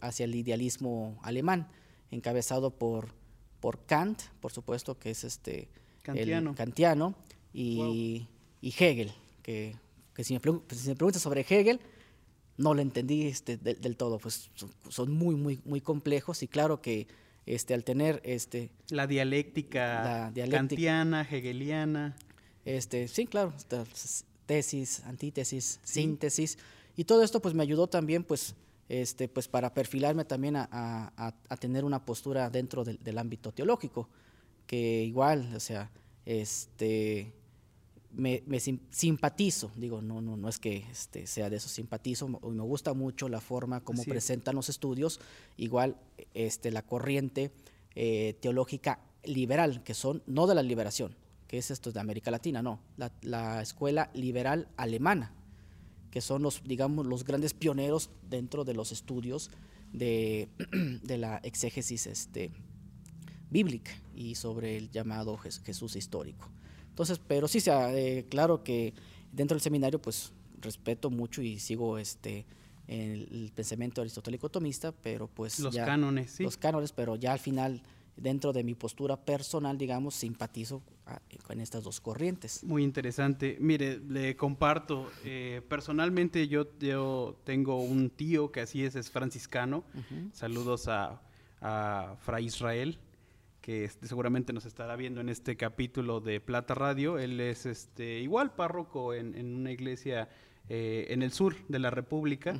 hacia 0.00 0.24
el 0.24 0.34
idealismo 0.34 1.18
alemán 1.22 1.68
encabezado 2.10 2.70
por 2.70 3.14
por 3.60 3.84
Kant 3.84 4.22
por 4.40 4.52
supuesto 4.52 4.98
que 4.98 5.10
es 5.10 5.24
este 5.24 5.68
Kantiano. 6.02 6.50
el 6.50 6.56
kantiano 6.56 7.14
y, 7.52 7.76
wow. 7.76 7.94
y 8.60 8.74
Hegel, 8.78 9.12
que, 9.42 9.76
que 10.14 10.24
si, 10.24 10.34
me 10.34 10.40
si, 10.40 10.88
me 10.88 10.96
preguntas 10.96 11.22
sobre 11.22 11.42
Hegel, 11.48 11.80
no 12.56 12.74
lo 12.74 12.82
entendí 12.82 13.26
este, 13.26 13.56
del, 13.56 13.80
del 13.80 13.96
todo, 13.96 14.18
pues 14.18 14.50
son, 14.88 15.12
muy, 15.12 15.34
muy, 15.34 15.60
muy 15.64 15.80
complejos 15.80 16.42
y 16.42 16.48
claro 16.48 16.80
que 16.80 17.08
este, 17.46 17.74
al 17.74 17.84
tener... 17.84 18.20
Este, 18.24 18.70
la 18.90 19.06
dialéctica, 19.06 20.04
la 20.04 20.30
dialéctica 20.30 20.58
kantiana, 20.58 21.22
hegeliana. 21.22 22.16
Este, 22.64 23.08
sí, 23.08 23.26
claro, 23.26 23.52
tesis, 24.46 25.00
antítesis, 25.04 25.80
sí. 25.82 26.02
síntesis, 26.02 26.58
y 26.96 27.04
todo 27.04 27.22
esto 27.22 27.40
pues 27.40 27.54
me 27.54 27.62
ayudó 27.62 27.86
también 27.86 28.24
pues, 28.24 28.54
este, 28.88 29.28
pues 29.28 29.48
para 29.48 29.72
perfilarme 29.72 30.24
también 30.24 30.56
a, 30.56 30.68
a, 30.70 31.34
a 31.48 31.56
tener 31.56 31.84
una 31.84 32.04
postura 32.04 32.50
dentro 32.50 32.84
del, 32.84 32.98
del 33.02 33.18
ámbito 33.18 33.52
teológico 33.52 34.08
que 34.66 35.02
igual, 35.02 35.52
o 35.56 35.60
sea, 35.60 35.90
este, 36.24 37.32
me, 38.12 38.42
me 38.46 38.60
simpatizo, 38.60 39.70
digo, 39.76 40.02
no, 40.02 40.20
no, 40.20 40.36
no 40.36 40.48
es 40.48 40.58
que 40.58 40.84
este, 40.90 41.26
sea 41.26 41.50
de 41.50 41.56
eso, 41.56 41.68
simpatizo, 41.68 42.28
me 42.28 42.62
gusta 42.62 42.94
mucho 42.94 43.28
la 43.28 43.40
forma 43.40 43.80
como 43.80 44.02
sí. 44.04 44.10
presentan 44.10 44.54
los 44.54 44.68
estudios, 44.68 45.20
igual 45.56 45.96
este, 46.34 46.70
la 46.70 46.82
corriente 46.82 47.50
eh, 47.94 48.36
teológica 48.40 49.00
liberal, 49.24 49.82
que 49.82 49.94
son, 49.94 50.22
no 50.26 50.46
de 50.46 50.54
la 50.54 50.62
liberación, 50.62 51.16
que 51.50 51.58
es 51.58 51.72
esto 51.72 51.90
de 51.90 51.98
América 51.98 52.30
Latina, 52.30 52.62
no, 52.62 52.78
la, 52.96 53.10
la 53.22 53.60
escuela 53.60 54.08
liberal 54.14 54.68
alemana, 54.76 55.32
que 56.12 56.20
son 56.20 56.42
los, 56.42 56.62
digamos, 56.62 57.06
los 57.06 57.24
grandes 57.24 57.54
pioneros 57.54 58.10
dentro 58.22 58.64
de 58.64 58.72
los 58.72 58.92
estudios 58.92 59.50
de, 59.92 60.48
de 61.02 61.18
la 61.18 61.38
exégesis 61.38 62.06
este, 62.06 62.52
bíblica 63.50 63.90
y 64.14 64.36
sobre 64.36 64.76
el 64.76 64.92
llamado 64.92 65.36
Jesús 65.38 65.96
histórico. 65.96 66.48
Entonces, 66.90 67.18
pero 67.18 67.48
sí, 67.48 67.58
sea, 67.58 67.92
eh, 67.98 68.26
claro 68.30 68.62
que 68.62 68.94
dentro 69.32 69.56
del 69.56 69.62
seminario, 69.62 70.00
pues 70.00 70.32
respeto 70.60 71.10
mucho 71.10 71.42
y 71.42 71.58
sigo 71.58 71.98
este, 71.98 72.46
el, 72.86 73.50
pensamiento 73.56 74.02
aristotélico 74.02 74.50
tomista, 74.50 74.92
pero 74.92 75.26
pues 75.26 75.58
los 75.58 75.74
cánones, 75.74 76.30
sí. 76.30 76.44
Los 76.44 76.56
cánones, 76.56 76.92
pero 76.92 77.16
ya 77.16 77.32
al 77.32 77.40
final 77.40 77.82
dentro 78.16 78.52
de 78.52 78.62
mi 78.62 78.74
postura 78.76 79.16
personal, 79.16 79.78
digamos, 79.78 80.14
simpatizo 80.14 80.82
con 81.42 81.60
estas 81.60 81.84
dos 81.84 82.00
corrientes. 82.00 82.64
Muy 82.64 82.82
interesante. 82.82 83.56
Mire, 83.60 83.98
le 84.08 84.36
comparto, 84.36 85.10
eh, 85.24 85.62
personalmente 85.68 86.48
yo, 86.48 86.66
yo 86.78 87.38
tengo 87.44 87.80
un 87.80 88.10
tío 88.10 88.52
que 88.52 88.60
así 88.60 88.84
es, 88.84 88.96
es 88.96 89.10
franciscano. 89.10 89.84
Saludos 90.32 90.88
a, 90.88 91.22
a 91.60 92.16
Fray 92.20 92.46
Israel, 92.46 92.98
que 93.60 93.84
este, 93.84 94.06
seguramente 94.06 94.52
nos 94.52 94.66
estará 94.66 94.96
viendo 94.96 95.20
en 95.20 95.28
este 95.28 95.56
capítulo 95.56 96.20
de 96.20 96.40
Plata 96.40 96.74
Radio. 96.74 97.18
Él 97.18 97.40
es 97.40 97.66
este, 97.66 98.20
igual 98.20 98.54
párroco 98.54 99.14
en, 99.14 99.34
en 99.34 99.54
una 99.54 99.72
iglesia 99.72 100.28
eh, 100.68 101.06
en 101.10 101.22
el 101.22 101.32
sur 101.32 101.56
de 101.68 101.78
la 101.80 101.90
República. 101.90 102.54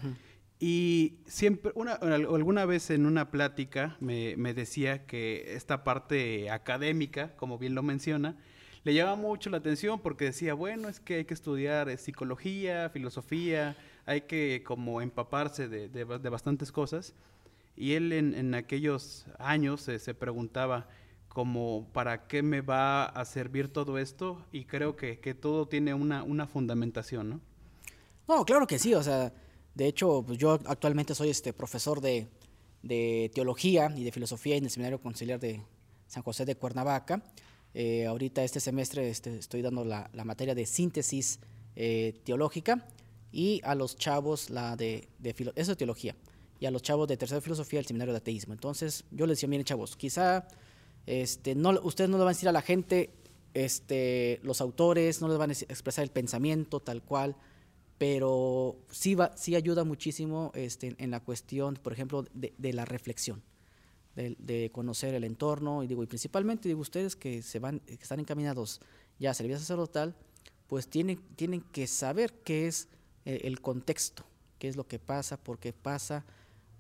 Y 0.62 1.14
siempre, 1.26 1.72
una, 1.74 1.94
alguna 1.94 2.66
vez 2.66 2.90
en 2.90 3.06
una 3.06 3.30
plática 3.30 3.96
me, 3.98 4.36
me, 4.36 4.52
decía 4.52 5.06
que 5.06 5.54
esta 5.56 5.84
parte 5.84 6.50
académica, 6.50 7.34
como 7.36 7.56
bien 7.56 7.74
lo 7.74 7.82
menciona, 7.82 8.36
le 8.84 8.92
llama 8.92 9.16
mucho 9.16 9.48
la 9.48 9.56
atención 9.56 10.00
porque 10.00 10.26
decía, 10.26 10.52
bueno, 10.52 10.90
es 10.90 11.00
que 11.00 11.14
hay 11.14 11.24
que 11.24 11.32
estudiar 11.32 11.88
eh, 11.88 11.96
psicología, 11.96 12.90
filosofía, 12.90 13.74
hay 14.04 14.22
que 14.22 14.62
como 14.62 15.00
empaparse 15.00 15.66
de, 15.66 15.88
de, 15.88 16.04
bastantes 16.04 16.70
cosas. 16.70 17.14
Y 17.74 17.94
él 17.94 18.12
en, 18.12 18.34
en 18.34 18.54
aquellos 18.54 19.26
años 19.38 19.80
se 19.80 20.14
preguntaba 20.14 20.88
como 21.30 21.88
para 21.92 22.26
qué 22.26 22.42
me 22.42 22.60
va 22.60 23.04
a 23.04 23.24
servir 23.24 23.72
todo 23.72 23.98
esto 23.98 24.44
y 24.52 24.64
creo 24.64 24.96
que, 24.96 25.20
que 25.20 25.32
todo 25.32 25.68
tiene 25.68 25.94
una, 25.94 26.24
una 26.24 26.46
fundamentación, 26.46 27.30
¿no? 27.30 27.40
No, 28.28 28.44
claro 28.44 28.66
que 28.66 28.78
sí, 28.78 28.94
o 28.94 29.02
sea, 29.02 29.32
de 29.74 29.86
hecho, 29.86 30.22
pues 30.26 30.38
yo 30.38 30.58
actualmente 30.66 31.14
soy 31.14 31.30
este 31.30 31.52
profesor 31.52 32.00
de, 32.00 32.28
teología 33.34 33.92
y 33.96 34.04
de 34.04 34.12
filosofía 34.12 34.56
en 34.56 34.64
el 34.64 34.70
Seminario 34.70 35.00
Conciliar 35.00 35.38
de 35.38 35.62
San 36.06 36.22
José 36.22 36.44
de 36.44 36.56
Cuernavaca. 36.56 37.22
Eh, 37.72 38.06
ahorita 38.06 38.42
este 38.42 38.58
semestre 38.58 39.08
este, 39.10 39.38
estoy 39.38 39.62
dando 39.62 39.84
la, 39.84 40.10
materia 40.24 40.54
de 40.54 40.66
síntesis 40.66 41.38
eh, 41.76 42.20
teológica 42.24 42.86
y 43.30 43.60
a 43.64 43.74
los 43.74 43.96
chavos 43.96 44.50
la 44.50 44.74
de, 44.76 45.08
de 45.18 45.34
eso 45.54 45.72
es 45.72 45.78
teología 45.78 46.16
y 46.60 46.66
a 46.66 46.70
los 46.70 46.82
chavos 46.82 47.08
de 47.08 47.16
tercera 47.16 47.40
filosofía 47.40 47.80
el 47.80 47.86
seminario 47.86 48.12
de 48.12 48.18
ateísmo. 48.18 48.52
Entonces 48.52 49.04
yo 49.10 49.26
les 49.26 49.38
decía, 49.38 49.48
miren 49.48 49.64
chavos, 49.64 49.96
quizá 49.96 50.46
este, 51.06 51.56
ustedes 51.82 52.10
no 52.10 52.18
le 52.18 52.24
van 52.24 52.28
a 52.28 52.36
decir 52.36 52.48
a 52.48 52.52
la 52.52 52.62
gente, 52.62 53.10
este, 53.54 54.38
los 54.42 54.60
autores 54.60 55.20
no 55.20 55.28
les 55.28 55.38
van 55.38 55.50
a 55.50 55.52
expresar 55.54 56.04
el 56.04 56.10
pensamiento 56.10 56.80
tal 56.80 57.02
cual, 57.02 57.34
pero 58.00 58.78
sí, 58.90 59.14
va, 59.14 59.36
sí 59.36 59.54
ayuda 59.56 59.84
muchísimo 59.84 60.52
este, 60.54 60.94
en 60.96 61.10
la 61.10 61.20
cuestión, 61.20 61.74
por 61.74 61.92
ejemplo, 61.92 62.24
de, 62.32 62.72
la 62.72 62.86
reflexión, 62.86 63.42
de, 64.16 64.70
conocer 64.72 65.12
el 65.12 65.22
entorno, 65.22 65.82
y 65.82 65.86
digo, 65.86 66.02
y 66.02 66.06
principalmente 66.06 66.66
digo, 66.70 66.80
ustedes 66.80 67.14
que, 67.14 67.42
se 67.42 67.58
van, 67.58 67.80
que 67.80 67.92
están 67.92 68.18
encaminados 68.18 68.80
ya 69.18 69.32
a 69.32 69.34
servicio 69.34 69.58
sacerdotal, 69.58 70.14
pues 70.66 70.88
tienen, 70.88 71.20
tienen 71.36 71.60
que 71.60 71.86
saber 71.86 72.32
qué 72.42 72.68
es 72.68 72.88
eh, 73.26 73.42
el, 73.44 73.60
contexto, 73.60 74.24
qué 74.58 74.68
es 74.68 74.76
lo 74.76 74.88
que 74.88 74.98
pasa, 74.98 75.36
por 75.36 75.58
qué 75.58 75.74
pasa, 75.74 76.24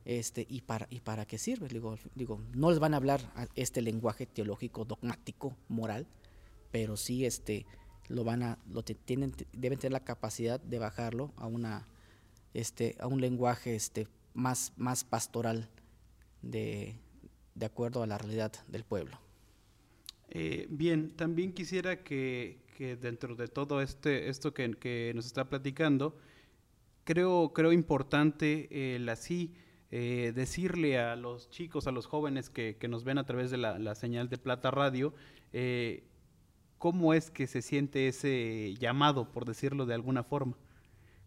este, 0.06 0.46
y, 0.48 0.62
para, 0.62 0.86
y 0.88 1.00
para 1.00 1.26
qué 1.26 1.36
sirve. 1.36 1.68
Digo, 1.68 1.98
digo, 2.14 2.40
no 2.54 2.70
les 2.70 2.78
van 2.78 2.94
a 2.94 2.96
hablar 2.96 3.20
este 3.56 3.82
lenguaje 3.82 4.24
teológico, 4.24 4.86
dogmático, 4.86 5.54
moral, 5.68 6.06
pero 6.70 6.96
sí 6.96 7.26
este, 7.26 7.66
lo 8.10 8.24
van 8.24 8.42
a, 8.42 8.58
lo 8.70 8.82
tienen, 8.82 9.32
deben 9.52 9.78
tener 9.78 9.92
la 9.92 10.04
capacidad 10.04 10.60
de 10.60 10.78
bajarlo 10.78 11.32
a 11.36 11.46
una, 11.46 11.86
este, 12.54 12.96
a 12.98 13.06
un 13.06 13.20
lenguaje 13.20 13.76
este, 13.76 14.08
más, 14.34 14.72
más 14.76 15.04
pastoral 15.04 15.68
de, 16.42 16.96
de 17.54 17.66
acuerdo 17.66 18.02
a 18.02 18.06
la 18.06 18.18
realidad 18.18 18.52
del 18.68 18.84
pueblo. 18.84 19.18
Eh, 20.28 20.66
bien, 20.70 21.16
también 21.16 21.52
quisiera 21.52 22.02
que, 22.02 22.58
que, 22.76 22.96
dentro 22.96 23.36
de 23.36 23.46
todo 23.46 23.80
este, 23.80 24.28
esto 24.28 24.52
que, 24.52 25.12
nos 25.14 25.26
está 25.26 25.48
platicando, 25.48 26.16
creo, 27.04 27.52
creo 27.52 27.72
importante 27.72 28.68
así 29.08 29.54
eh, 29.92 30.32
decirle 30.34 30.98
a 30.98 31.16
los 31.16 31.48
chicos, 31.50 31.86
a 31.86 31.92
los 31.92 32.06
jóvenes 32.06 32.50
que, 32.50 32.76
que 32.76 32.88
nos 32.88 33.04
ven 33.04 33.18
a 33.18 33.24
través 33.24 33.50
de 33.50 33.56
la, 33.56 33.78
la 33.78 33.94
señal 33.94 34.28
de 34.28 34.38
Plata 34.38 34.70
Radio, 34.70 35.14
eh, 35.52 36.04
cómo 36.80 37.12
es 37.12 37.30
que 37.30 37.46
se 37.46 37.60
siente 37.60 38.08
ese 38.08 38.74
llamado, 38.80 39.30
por 39.30 39.44
decirlo 39.44 39.84
de 39.84 39.92
alguna 39.92 40.24
forma. 40.24 40.56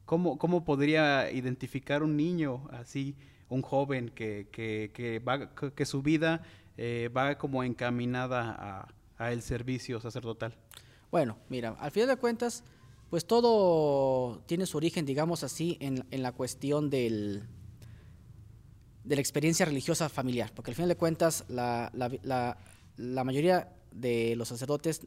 ¿Cómo, 0.03 0.39
cómo 0.39 0.65
podría 0.65 1.31
identificar 1.31 2.01
un 2.01 2.17
niño 2.17 2.67
así, 2.71 3.15
un 3.49 3.61
joven 3.61 4.09
que, 4.09 4.47
que, 4.51 4.91
que, 4.91 5.85
su 5.85 6.01
vida 6.01 6.41
eh, 6.75 7.07
va 7.15 7.37
como 7.37 7.63
encaminada 7.63 8.89
a, 9.19 9.31
el 9.31 9.43
servicio 9.43 10.01
sacerdotal? 10.01 10.57
Bueno, 11.11 11.37
mira, 11.49 11.77
al 11.79 11.91
final 11.91 12.09
de 12.09 12.17
cuentas, 12.17 12.63
pues 13.11 13.27
todo 13.27 14.41
tiene 14.47 14.65
su 14.65 14.77
origen, 14.77 15.05
digamos 15.05 15.43
así, 15.43 15.77
en, 15.79 16.03
en 16.09 16.23
la 16.23 16.31
cuestión 16.31 16.89
del, 16.89 17.43
de 19.03 19.15
la 19.15 19.21
experiencia 19.21 19.67
religiosa 19.67 20.09
familiar, 20.09 20.51
porque 20.55 20.71
al 20.71 20.75
final 20.75 20.89
de 20.89 20.97
cuentas 20.97 21.45
la, 21.47 21.91
la, 21.93 22.57
la 22.97 23.23
mayoría 23.23 23.71
de 23.91 24.35
los 24.35 24.47
sacerdotes 24.47 25.05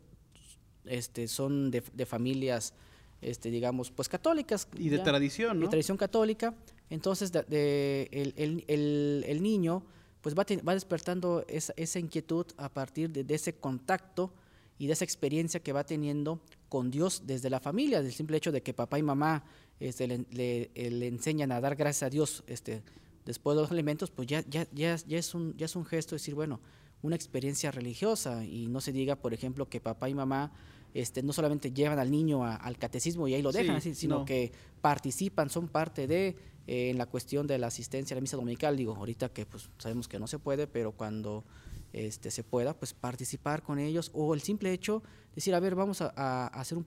este, 0.86 1.28
son 1.28 1.70
de, 1.70 2.06
familias, 2.06 2.74
este, 3.20 3.50
digamos, 3.50 3.90
pues 3.90 4.08
católicas. 4.08 4.68
Y 4.76 4.88
de 4.88 4.98
tradición, 4.98 5.58
¿no? 5.58 5.66
De 5.66 5.70
tradición 5.70 5.96
católica. 5.96 6.54
Entonces, 6.90 7.32
de, 7.32 8.08
el, 8.12 8.34
el, 8.36 9.24
el, 9.26 9.42
niño 9.42 9.82
pues 10.20 10.34
va, 10.36 10.44
va 10.66 10.74
despertando 10.74 11.44
esa, 11.48 11.72
esa, 11.76 11.98
inquietud 11.98 12.46
a 12.56 12.68
partir 12.68 13.10
de, 13.10 13.34
ese 13.34 13.54
contacto 13.54 14.32
y 14.78 14.86
de 14.86 14.92
esa 14.92 15.04
experiencia 15.04 15.60
que 15.60 15.72
va 15.72 15.84
teniendo 15.84 16.40
con 16.68 16.90
Dios 16.90 17.22
desde 17.26 17.50
la 17.50 17.60
familia, 17.60 18.02
del 18.02 18.12
simple 18.12 18.36
hecho 18.36 18.52
de 18.52 18.62
que 18.62 18.74
papá 18.74 18.98
y 18.98 19.02
mamá 19.02 19.44
este, 19.80 20.06
le, 20.06 20.70
le, 20.74 21.06
enseñan 21.06 21.52
a 21.52 21.60
dar 21.60 21.76
gracias 21.76 22.04
a 22.04 22.10
Dios 22.10 22.44
este, 22.46 22.82
después 23.24 23.56
de 23.56 23.62
los 23.62 23.70
alimentos, 23.70 24.10
pues 24.10 24.28
ya, 24.28 24.42
ya, 24.48 24.66
ya, 24.72 24.96
ya, 24.96 25.18
es 25.18 25.34
un, 25.34 25.56
ya 25.56 25.66
es 25.66 25.76
un 25.76 25.84
gesto 25.84 26.14
de 26.14 26.16
decir, 26.16 26.34
bueno, 26.34 26.60
una 27.02 27.16
experiencia 27.16 27.70
religiosa 27.70 28.44
y 28.44 28.68
no 28.68 28.80
se 28.80 28.92
diga, 28.92 29.16
por 29.16 29.34
ejemplo, 29.34 29.68
que 29.68 29.80
papá 29.80 30.08
y 30.08 30.14
mamá 30.14 30.52
este, 30.96 31.22
no 31.22 31.34
solamente 31.34 31.72
llevan 31.72 31.98
al 31.98 32.10
niño 32.10 32.42
al 32.46 32.78
catecismo 32.78 33.28
y 33.28 33.34
ahí 33.34 33.42
lo 33.42 33.52
dejan, 33.52 33.82
sino 33.82 34.24
que 34.24 34.50
participan, 34.80 35.50
son 35.50 35.68
parte 35.68 36.06
de 36.06 36.28
eh, 36.66 36.88
en 36.88 36.96
la 36.96 37.04
cuestión 37.04 37.46
de 37.46 37.58
la 37.58 37.66
asistencia 37.66 38.14
a 38.14 38.16
la 38.16 38.22
misa 38.22 38.38
dominical. 38.38 38.78
Digo, 38.78 38.94
ahorita 38.96 39.28
que 39.28 39.44
pues 39.44 39.68
sabemos 39.76 40.08
que 40.08 40.18
no 40.18 40.26
se 40.26 40.38
puede, 40.38 40.66
pero 40.66 40.92
cuando 40.92 41.44
este, 41.92 42.30
se 42.30 42.42
pueda, 42.44 42.72
pues 42.72 42.94
participar 42.94 43.62
con 43.62 43.78
ellos 43.78 44.10
o 44.14 44.32
el 44.32 44.40
simple 44.40 44.72
hecho 44.72 45.02
de 45.30 45.34
decir, 45.34 45.54
a 45.54 45.60
ver, 45.60 45.74
vamos 45.74 46.00
a, 46.00 46.46
hacer 46.46 46.78
un, 46.78 46.86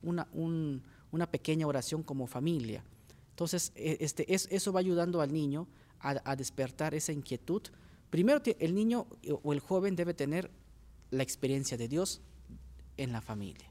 una, 0.00 0.26
una, 1.12 1.30
pequeña 1.30 1.66
oración 1.66 2.02
como 2.02 2.26
familia. 2.26 2.82
Entonces, 3.28 3.72
e, 3.74 3.98
este, 4.00 4.32
es, 4.32 4.48
eso 4.50 4.72
va 4.72 4.80
ayudando 4.80 5.20
al 5.20 5.34
niño 5.34 5.68
a, 5.98 6.18
a 6.24 6.34
despertar 6.34 6.94
esa 6.94 7.12
inquietud. 7.12 7.60
Primero, 8.08 8.40
el 8.58 8.74
niño 8.74 9.06
o 9.42 9.52
el 9.52 9.60
joven 9.60 9.96
debe 9.96 10.14
tener 10.14 10.50
la 11.10 11.22
experiencia 11.22 11.76
de 11.76 11.88
Dios 11.88 12.22
en 13.02 13.12
la 13.12 13.20
familia. 13.20 13.70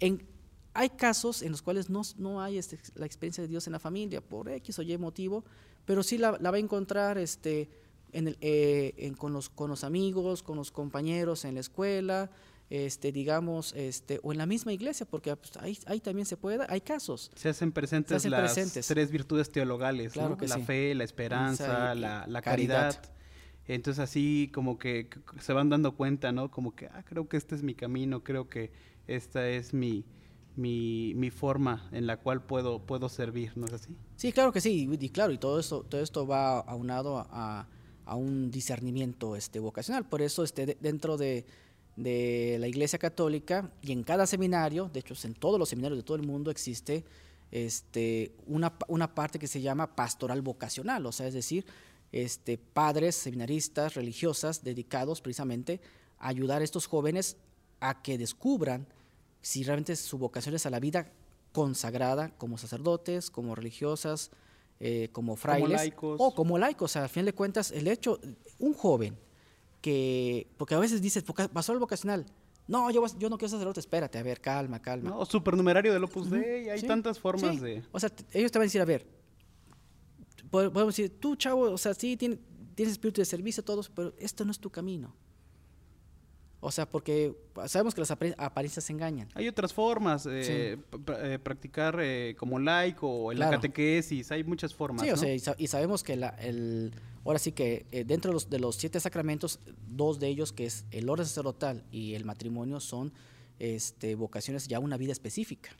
En, 0.00 0.26
hay 0.72 0.90
casos 0.90 1.42
en 1.42 1.50
los 1.50 1.62
cuales 1.62 1.90
no, 1.90 2.02
no 2.16 2.40
hay 2.40 2.58
este, 2.58 2.78
la 2.94 3.06
experiencia 3.06 3.42
de 3.42 3.48
Dios 3.48 3.66
en 3.66 3.72
la 3.72 3.78
familia, 3.78 4.20
por 4.20 4.48
X 4.48 4.78
o 4.78 4.82
Y 4.82 4.96
motivo, 4.98 5.44
pero 5.84 6.02
sí 6.02 6.18
la, 6.18 6.32
va 6.32 6.56
a 6.56 6.58
encontrar 6.58 7.18
este, 7.18 7.68
en 8.12 8.28
el, 8.28 8.38
eh, 8.40 9.12
con, 9.18 9.32
los, 9.32 9.50
con 9.50 9.70
los 9.70 9.84
amigos, 9.84 10.42
con 10.42 10.56
los 10.56 10.70
compañeros 10.70 11.44
en 11.44 11.54
la 11.54 11.60
escuela, 11.60 12.30
este, 12.70 13.10
digamos, 13.10 13.74
este, 13.74 14.20
o 14.22 14.32
en 14.32 14.38
la 14.38 14.46
misma 14.46 14.72
iglesia, 14.72 15.04
porque 15.04 15.34
pues, 15.34 15.56
ahí, 15.56 15.76
ahí, 15.86 16.00
también 16.00 16.24
se 16.24 16.36
puede, 16.36 16.64
hay 16.68 16.80
casos. 16.80 17.30
Se 17.34 17.48
hacen 17.48 17.72
presentes 17.72 18.24
las 18.26 18.54
tres 18.86 19.10
virtudes 19.10 19.50
teologales, 19.50 20.14
la 20.14 20.58
fe, 20.64 20.94
la 20.94 21.04
esperanza, 21.04 21.94
la, 21.96 22.26
la, 22.28 22.42
caridad. 22.42 22.96
Entonces 23.74 24.02
así 24.02 24.50
como 24.52 24.78
que 24.78 25.08
se 25.38 25.52
van 25.52 25.68
dando 25.68 25.94
cuenta, 25.94 26.32
¿no? 26.32 26.50
Como 26.50 26.74
que, 26.74 26.86
ah, 26.86 27.04
creo 27.04 27.28
que 27.28 27.36
este 27.36 27.54
es 27.54 27.62
mi 27.62 27.74
camino, 27.74 28.24
creo 28.24 28.48
que 28.48 28.72
esta 29.06 29.48
es 29.48 29.72
mi, 29.72 30.04
mi, 30.56 31.30
forma 31.30 31.88
en 31.92 32.08
la 32.08 32.16
cual 32.16 32.42
puedo, 32.42 32.80
puedo 32.80 33.08
servir, 33.08 33.52
¿no 33.56 33.66
es 33.66 33.74
así? 33.74 33.96
Sí, 34.16 34.32
claro 34.32 34.52
que 34.52 34.60
sí, 34.60 34.88
y 34.90 35.08
claro, 35.10 35.32
y 35.32 35.38
todo 35.38 35.60
esto, 35.60 35.84
todo 35.84 36.00
esto 36.00 36.26
va 36.26 36.58
aunado 36.58 37.18
a, 37.18 37.68
a 38.04 38.16
un 38.16 38.50
discernimiento 38.50 39.36
este, 39.36 39.60
vocacional. 39.60 40.04
Por 40.04 40.20
eso 40.20 40.42
este, 40.42 40.76
dentro 40.80 41.16
de, 41.16 41.46
de 41.94 42.56
la 42.58 42.66
Iglesia 42.66 42.98
Católica 42.98 43.70
y 43.82 43.92
en 43.92 44.02
cada 44.02 44.26
seminario, 44.26 44.90
de 44.92 44.98
hecho 44.98 45.14
en 45.22 45.34
todos 45.34 45.60
los 45.60 45.68
seminarios 45.68 45.98
de 45.98 46.02
todo 46.02 46.16
el 46.16 46.26
mundo 46.26 46.50
existe 46.50 47.04
este, 47.52 48.32
una, 48.46 48.72
una 48.88 49.14
parte 49.14 49.38
que 49.38 49.46
se 49.46 49.60
llama 49.60 49.94
pastoral 49.94 50.42
vocacional, 50.42 51.06
o 51.06 51.12
sea, 51.12 51.28
es 51.28 51.34
decir, 51.34 51.64
este, 52.12 52.58
padres, 52.58 53.14
seminaristas, 53.14 53.94
religiosas, 53.94 54.64
dedicados 54.64 55.20
precisamente 55.20 55.80
a 56.18 56.28
ayudar 56.28 56.60
a 56.60 56.64
estos 56.64 56.86
jóvenes 56.86 57.36
a 57.80 58.02
que 58.02 58.18
descubran 58.18 58.86
si 59.42 59.62
realmente 59.62 59.96
su 59.96 60.18
vocación 60.18 60.54
es 60.54 60.66
a 60.66 60.70
la 60.70 60.80
vida 60.80 61.12
consagrada 61.52 62.30
como 62.36 62.58
sacerdotes, 62.58 63.30
como 63.30 63.54
religiosas, 63.54 64.30
eh, 64.78 65.08
como 65.12 65.36
frailes 65.36 65.92
o 66.00 66.34
como 66.34 66.58
laicos. 66.58 66.90
O 66.90 66.92
sea, 66.92 67.02
al 67.04 67.08
fin 67.08 67.24
de 67.24 67.32
cuentas, 67.32 67.70
el 67.70 67.88
hecho, 67.88 68.20
un 68.58 68.74
joven 68.74 69.18
que, 69.80 70.48
porque 70.56 70.74
a 70.74 70.78
veces 70.78 71.00
dices, 71.00 71.24
pasó 71.52 71.72
el 71.72 71.78
vocacional, 71.78 72.26
no, 72.68 72.90
yo, 72.90 73.04
yo 73.18 73.28
no 73.28 73.36
quiero 73.36 73.50
sacerdote, 73.50 73.80
espérate, 73.80 74.18
a 74.18 74.22
ver, 74.22 74.40
calma, 74.40 74.80
calma. 74.80 75.10
No, 75.10 75.24
supernumerario 75.24 75.92
del 75.92 76.04
Opus 76.04 76.30
Dei, 76.30 76.68
hay 76.68 76.82
tantas 76.82 77.18
formas 77.18 77.60
de... 77.60 77.82
O 77.90 77.98
sea, 77.98 78.12
ellos 78.32 78.52
te 78.52 78.58
van 78.58 78.64
a 78.64 78.66
decir, 78.66 78.80
a 78.80 78.84
ver, 78.84 79.06
podemos 80.50 80.96
decir, 80.96 81.18
tú, 81.20 81.36
chavo, 81.36 81.70
o 81.70 81.78
sea, 81.78 81.94
sí, 81.94 82.16
tienes, 82.16 82.38
tienes 82.74 82.92
espíritu 82.92 83.20
de 83.20 83.24
servicio, 83.24 83.62
todos, 83.62 83.88
pero 83.88 84.14
esto 84.18 84.44
no 84.44 84.50
es 84.50 84.58
tu 84.58 84.70
camino. 84.70 85.14
O 86.62 86.70
sea, 86.70 86.86
porque 86.86 87.34
sabemos 87.66 87.94
que 87.94 88.02
las 88.02 88.10
apariencias 88.10 88.84
se 88.84 88.92
engañan. 88.92 89.28
Hay 89.34 89.48
otras 89.48 89.72
formas, 89.72 90.26
eh, 90.26 90.76
eh, 91.06 91.38
practicar 91.42 91.98
eh, 92.00 92.36
como 92.38 92.58
laico 92.58 93.08
o 93.08 93.32
en 93.32 93.38
la 93.38 93.48
catequesis, 93.48 94.30
hay 94.30 94.44
muchas 94.44 94.74
formas. 94.74 95.02
Sí, 95.02 95.10
o 95.10 95.16
sea, 95.16 95.56
y, 95.56 95.66
sabemos 95.68 96.04
que 96.04 96.16
la, 96.16 96.28
el, 96.28 96.92
ahora 97.24 97.38
sí 97.38 97.52
que 97.52 97.86
dentro 98.06 98.30
de 98.30 98.34
los, 98.34 98.50
de 98.50 98.60
los, 98.60 98.76
siete 98.76 99.00
sacramentos, 99.00 99.58
dos 99.88 100.20
de 100.20 100.28
ellos, 100.28 100.52
que 100.52 100.66
es 100.66 100.84
el 100.90 101.08
orden 101.08 101.24
sacerdotal 101.24 101.82
y 101.90 102.12
el 102.12 102.26
matrimonio, 102.26 102.78
son 102.80 103.14
este, 103.58 104.14
vocaciones 104.14 104.68
ya 104.68 104.80
una 104.80 104.98
vida 104.98 105.12
específica. 105.12 105.70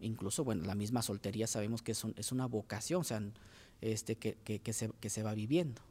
Incluso, 0.00 0.42
bueno, 0.42 0.64
la 0.64 0.74
misma 0.74 1.02
soltería 1.02 1.46
sabemos 1.46 1.82
que 1.82 1.92
es, 1.92 2.02
es 2.16 2.32
una 2.32 2.46
vocación, 2.46 3.02
o 3.02 3.04
sea, 3.04 3.20
este, 3.80 4.16
que, 4.16 4.36
que, 4.44 4.60
que, 4.60 4.72
se, 4.72 4.90
que 5.00 5.10
se 5.10 5.22
va 5.22 5.34
viviendo. 5.34 5.82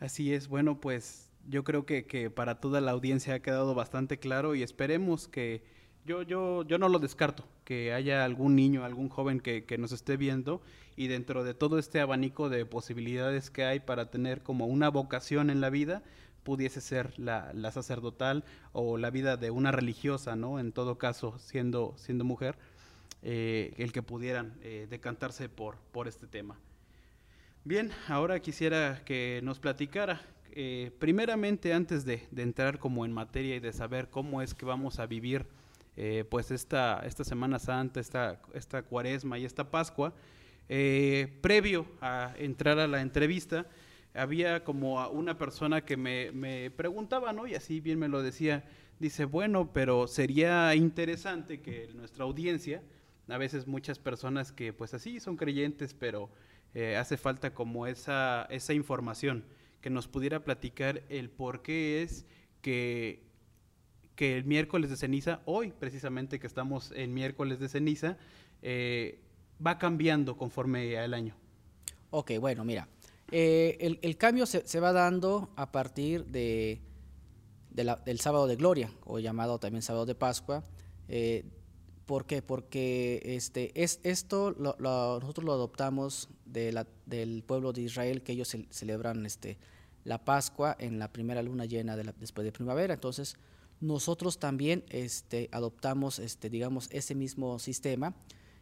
Así 0.00 0.34
es, 0.34 0.48
bueno, 0.48 0.80
pues 0.80 1.30
yo 1.48 1.64
creo 1.64 1.86
que, 1.86 2.06
que, 2.06 2.30
para 2.30 2.60
toda 2.60 2.80
la 2.80 2.92
audiencia 2.92 3.34
ha 3.34 3.40
quedado 3.40 3.74
bastante 3.74 4.18
claro 4.18 4.54
y 4.54 4.62
esperemos 4.62 5.28
que 5.28 5.62
yo, 6.04 6.22
yo, 6.22 6.64
yo 6.64 6.78
no 6.78 6.88
lo 6.88 6.98
descarto, 6.98 7.44
que 7.64 7.92
haya 7.92 8.24
algún 8.24 8.56
niño, 8.56 8.84
algún 8.84 9.08
joven 9.08 9.40
que, 9.40 9.64
que, 9.64 9.78
nos 9.78 9.92
esté 9.92 10.16
viendo 10.16 10.60
y 10.96 11.06
dentro 11.08 11.44
de 11.44 11.54
todo 11.54 11.78
este 11.78 12.00
abanico 12.00 12.48
de 12.48 12.66
posibilidades 12.66 13.50
que 13.50 13.64
hay 13.64 13.80
para 13.80 14.10
tener 14.10 14.42
como 14.42 14.66
una 14.66 14.90
vocación 14.90 15.48
en 15.48 15.60
la 15.60 15.70
vida, 15.70 16.02
pudiese 16.42 16.80
ser 16.82 17.18
la, 17.18 17.50
la 17.54 17.72
sacerdotal 17.72 18.44
o 18.72 18.98
la 18.98 19.10
vida 19.10 19.36
de 19.36 19.50
una 19.50 19.72
religiosa, 19.72 20.36
¿no? 20.36 20.60
En 20.60 20.72
todo 20.72 20.98
caso, 20.98 21.38
siendo, 21.38 21.94
siendo 21.96 22.24
mujer, 22.24 22.58
eh, 23.22 23.72
el 23.78 23.92
que 23.92 24.02
pudieran 24.02 24.54
eh, 24.62 24.86
decantarse 24.90 25.48
por, 25.48 25.78
por 25.90 26.06
este 26.06 26.26
tema. 26.26 26.58
Bien, 27.66 27.90
ahora 28.08 28.40
quisiera 28.40 29.00
que 29.06 29.40
nos 29.42 29.58
platicara 29.58 30.20
eh, 30.52 30.90
primeramente 30.98 31.72
antes 31.72 32.04
de, 32.04 32.28
entrar 32.36 32.78
como 32.78 33.06
en 33.06 33.12
materia 33.12 33.56
y 33.56 33.60
de 33.60 33.72
saber 33.72 34.10
cómo 34.10 34.42
es 34.42 34.52
que 34.52 34.66
vamos 34.66 34.98
a 34.98 35.06
vivir 35.06 35.46
eh, 35.96 36.26
pues 36.28 36.50
esta, 36.50 37.00
esta 37.06 37.24
Semana 37.24 37.58
Santa, 37.58 38.00
esta, 38.00 38.38
esta 38.52 38.82
cuaresma 38.82 39.38
y 39.38 39.46
esta 39.46 39.70
Pascua, 39.70 40.12
eh, 40.68 41.38
previo 41.40 41.86
a 42.02 42.34
entrar 42.36 42.78
a 42.78 42.86
la 42.86 43.00
entrevista, 43.00 43.66
había 44.12 44.62
como 44.62 45.08
una 45.08 45.38
persona 45.38 45.86
que 45.86 45.96
me, 45.96 46.32
me, 46.32 46.70
preguntaba, 46.70 47.32
¿no? 47.32 47.46
Y 47.46 47.54
así 47.54 47.80
bien 47.80 47.98
me 47.98 48.08
lo 48.08 48.22
decía, 48.22 48.62
dice, 48.98 49.24
bueno, 49.24 49.72
pero 49.72 50.06
sería 50.06 50.74
interesante 50.74 51.62
que 51.62 51.88
nuestra 51.94 52.24
audiencia, 52.24 52.82
a 53.26 53.38
veces 53.38 53.66
muchas 53.66 53.98
personas 53.98 54.52
que 54.52 54.74
pues 54.74 54.92
así 54.92 55.18
son 55.18 55.38
creyentes, 55.38 55.94
pero 55.94 56.28
hace 56.98 57.16
falta 57.16 57.54
como 57.54 57.86
esa, 57.86 58.46
esa 58.50 58.72
información 58.72 59.44
que 59.84 59.90
nos 59.90 60.08
pudiera 60.08 60.42
platicar 60.42 61.02
el 61.10 61.28
por 61.28 61.60
qué 61.60 62.02
es 62.02 62.24
que, 62.62 63.22
que 64.16 64.38
el 64.38 64.44
miércoles 64.44 64.88
de 64.88 64.96
ceniza, 64.96 65.40
hoy 65.44 65.72
precisamente 65.78 66.40
que 66.40 66.46
estamos 66.46 66.90
en 66.92 67.12
miércoles 67.12 67.60
de 67.60 67.68
ceniza, 67.68 68.16
eh, 68.62 69.20
va 69.64 69.78
cambiando 69.78 70.38
conforme 70.38 70.96
al 70.96 71.12
año. 71.12 71.36
Ok, 72.08 72.32
bueno, 72.40 72.64
mira, 72.64 72.88
eh, 73.30 73.98
el, 74.00 74.16
cambio 74.16 74.46
se, 74.46 74.80
va 74.80 74.92
dando 74.92 75.50
a 75.56 75.70
partir 75.70 76.24
de, 76.24 76.80
del 77.70 78.20
sábado 78.20 78.46
de 78.46 78.56
gloria, 78.56 78.90
o 79.04 79.18
llamado 79.18 79.58
también 79.58 79.82
sábado 79.82 80.06
de 80.06 80.14
Pascua. 80.14 80.64
Eh, 81.08 81.44
¿Por 82.06 82.26
qué? 82.26 82.42
Porque 82.42 83.22
este, 83.24 83.72
es, 83.82 84.00
esto 84.02 84.54
nosotros 84.58 85.44
lo 85.44 85.52
adoptamos 85.52 86.28
de 86.44 86.72
la, 86.72 86.86
del 87.06 87.42
pueblo 87.42 87.72
de 87.72 87.82
Israel, 87.82 88.22
que 88.22 88.32
ellos 88.32 88.54
celebran 88.70 89.24
este, 89.24 89.56
la 90.04 90.24
Pascua 90.24 90.76
en 90.78 90.98
la 90.98 91.12
primera 91.12 91.42
luna 91.42 91.64
llena 91.64 91.96
de 91.96 92.12
después 92.18 92.44
de 92.44 92.52
primavera. 92.52 92.94
Entonces, 92.94 93.36
nosotros 93.80 94.38
también 94.38 94.84
este, 94.90 95.48
adoptamos, 95.50 96.18
este, 96.18 96.50
digamos, 96.50 96.88
ese 96.90 97.14
mismo 97.14 97.58
sistema, 97.58 98.14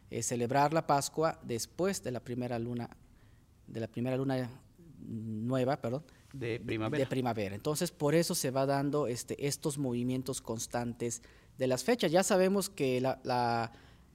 eh, 0.09 0.23
celebrar 0.23 0.73
la 0.73 0.87
Pascua 0.87 1.39
después 1.43 2.01
de 2.03 2.11
la 2.11 2.21
primera 2.21 2.59
luna, 2.59 2.89
de 3.67 3.79
la 3.79 3.87
primera 3.87 4.15
luna 4.15 4.49
nueva, 5.05 5.81
perdón, 5.81 6.03
de 6.33 6.59
primavera. 6.59 7.03
De 7.03 7.09
primavera. 7.09 7.55
Entonces, 7.55 7.91
por 7.91 8.15
eso 8.15 8.35
se 8.35 8.51
va 8.51 8.65
dando 8.65 9.07
este, 9.07 9.47
estos 9.47 9.77
movimientos 9.77 10.41
constantes 10.41 11.21
de 11.57 11.67
las 11.67 11.83
fechas. 11.83 12.11
Ya 12.11 12.23
sabemos 12.23 12.69
que 12.69 13.01
la, 13.01 13.19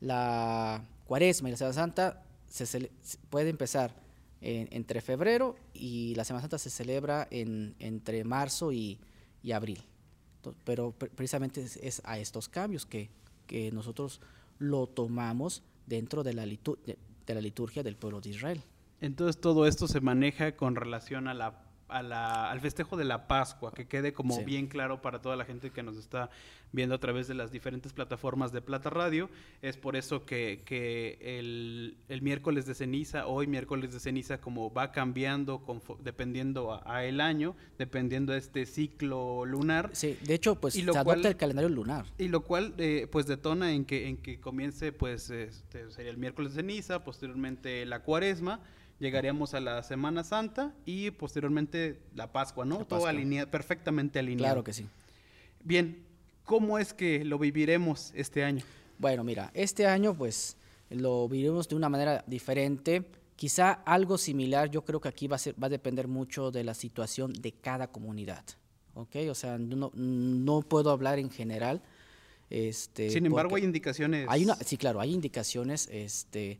la, 0.01 0.85
cuaresma 1.07 1.49
y 1.49 1.53
la 1.53 1.59
Semana 1.59 1.75
Santa 1.75 2.23
se, 2.47 2.91
puede 3.31 3.51
empezar 3.51 3.95
entre 4.41 5.01
febrero 5.01 5.57
y 5.75 6.15
la 6.15 6.25
Semana 6.25 6.43
Santa 6.43 6.59
se 6.59 6.71
celebra 6.71 7.27
en, 7.31 7.75
entre 7.79 8.23
marzo 8.25 8.73
y, 8.73 8.99
abril. 9.53 9.83
pero 10.65 10.93
precisamente 10.93 11.65
es, 11.81 12.03
a 12.05 12.19
estos 12.19 12.51
cambios 12.51 12.85
que, 12.85 13.09
que, 13.47 13.73
nosotros 13.73 14.21
lo 14.59 14.87
tomamos 14.87 15.63
dentro 15.87 16.23
de 16.23 16.35
la, 16.35 16.45
de 16.45 17.35
la 17.35 17.41
liturgia 17.41 17.83
del 17.83 17.97
pueblo 17.97 18.21
de 18.21 18.31
Israel. 18.31 18.63
Entonces 19.01 19.41
todo 19.41 19.67
esto 19.67 19.89
se 19.89 20.01
maneja 20.01 20.57
con 20.57 20.77
relación 20.77 21.29
a 21.89 22.03
la 22.03 22.51
al 22.51 22.61
festejo 22.61 22.97
de 22.97 23.05
la 23.05 23.27
Pascua, 23.27 23.73
que 23.73 23.87
quede 23.87 24.13
como 24.13 24.45
bien 24.45 24.67
claro 24.67 25.03
para 25.03 25.21
toda 25.21 25.37
la 25.37 25.45
gente 25.45 25.71
que 25.71 25.83
nos 25.83 25.97
está 25.97 26.31
viendo 26.73 26.95
a 26.95 26.99
través 26.99 27.29
de 27.29 27.35
las 27.35 27.51
diferentes 27.51 27.93
plataformas 27.93 28.53
de 28.53 28.61
Plata 28.61 28.91
Radio. 28.91 29.31
Es 29.63 29.77
por 29.77 29.97
eso 29.97 30.25
que, 30.25 30.63
el, 31.21 32.23
miércoles 32.23 32.67
de 32.67 32.75
ceniza, 32.75 33.27
hoy 33.27 33.47
miércoles 33.47 33.93
de 33.93 34.01
ceniza, 34.01 34.41
como 34.41 34.73
va 34.73 34.93
cambiando 34.93 35.63
dependiendo 36.03 36.81
a, 36.85 37.05
el 37.05 37.21
año, 37.21 37.57
dependiendo 37.79 38.33
de 38.33 38.39
este 38.39 38.67
ciclo 38.67 39.45
lunar. 39.45 39.91
Sí, 39.93 40.19
de 40.23 40.35
hecho, 40.35 40.57
pues 40.57 40.75
se 40.75 40.83
adopta 40.83 41.29
el 41.29 41.37
calendario 41.37 41.69
lunar. 41.69 42.07
Y 42.19 42.29
lo 42.29 42.43
cual, 42.43 42.75
eh, 42.79 43.07
pues 43.11 43.27
detona 43.27 43.73
en 43.73 43.85
que, 43.85 44.09
en 44.09 44.17
que 44.19 44.41
comience, 44.41 44.93
pues, 44.93 45.31
este, 45.31 45.91
sería 45.91 46.11
el 46.11 46.19
miércoles 46.19 46.55
de 46.55 46.63
ceniza, 46.63 47.05
posteriormente 47.05 47.87
la 47.87 48.03
cuaresma, 48.03 48.61
llegaríamos 48.99 49.55
a 49.55 49.61
la 49.61 49.83
Semana 49.83 50.25
Santa 50.25 50.75
y 50.85 51.11
posteriormente 51.11 52.01
la 52.15 52.33
Pascua, 52.33 52.65
¿no? 52.65 52.85
Todo 52.85 53.07
alineado, 53.07 53.51
perfectamente 53.51 54.19
alineado. 54.19 54.55
Claro 54.55 54.65
que 54.65 54.73
sí. 54.73 54.87
Bien, 55.63 56.05
¿cómo 56.45 56.79
es 56.79 56.93
que 56.95 57.25
lo 57.25 57.39
viviremos 57.39 58.13
este 58.15 58.45
año? 58.45 58.65
Bueno, 58.99 59.25
mira, 59.25 59.51
este 59.55 59.87
año 59.87 60.15
pues 60.15 60.57
lo 60.91 61.29
viviremos 61.29 61.69
de 61.69 61.77
una 61.77 61.89
manera 61.89 62.25
diferente. 62.27 63.05
Quizá 63.37 63.73
algo 63.73 64.19
similar, 64.19 64.71
yo 64.71 64.85
creo 64.85 65.01
que 65.01 65.09
aquí 65.09 65.29
va 65.29 65.37
a, 65.37 65.39
ser, 65.39 65.55
va 65.63 65.69
a 65.69 65.71
depender 65.71 66.09
mucho 66.09 66.51
de 66.51 66.65
la 66.65 66.75
situación 66.75 67.33
de 67.33 67.53
cada 67.53 67.89
comunidad. 67.89 68.45
¿Ok? 68.95 69.17
O 69.31 69.35
sea, 69.35 69.59
no, 69.59 69.93
no 69.95 70.63
puedo 70.63 70.91
hablar 70.91 71.21
en 71.21 71.31
general. 71.31 71.83
Este, 72.51 73.11
Sin 73.11 73.27
embargo, 73.27 73.55
hay 73.55 73.63
indicaciones. 73.63 74.27
Hay 74.29 74.45
una, 74.45 74.57
sí, 74.57 74.77
claro, 74.77 75.01
hay 75.01 75.13
indicaciones 75.13 75.89
este, 75.93 76.59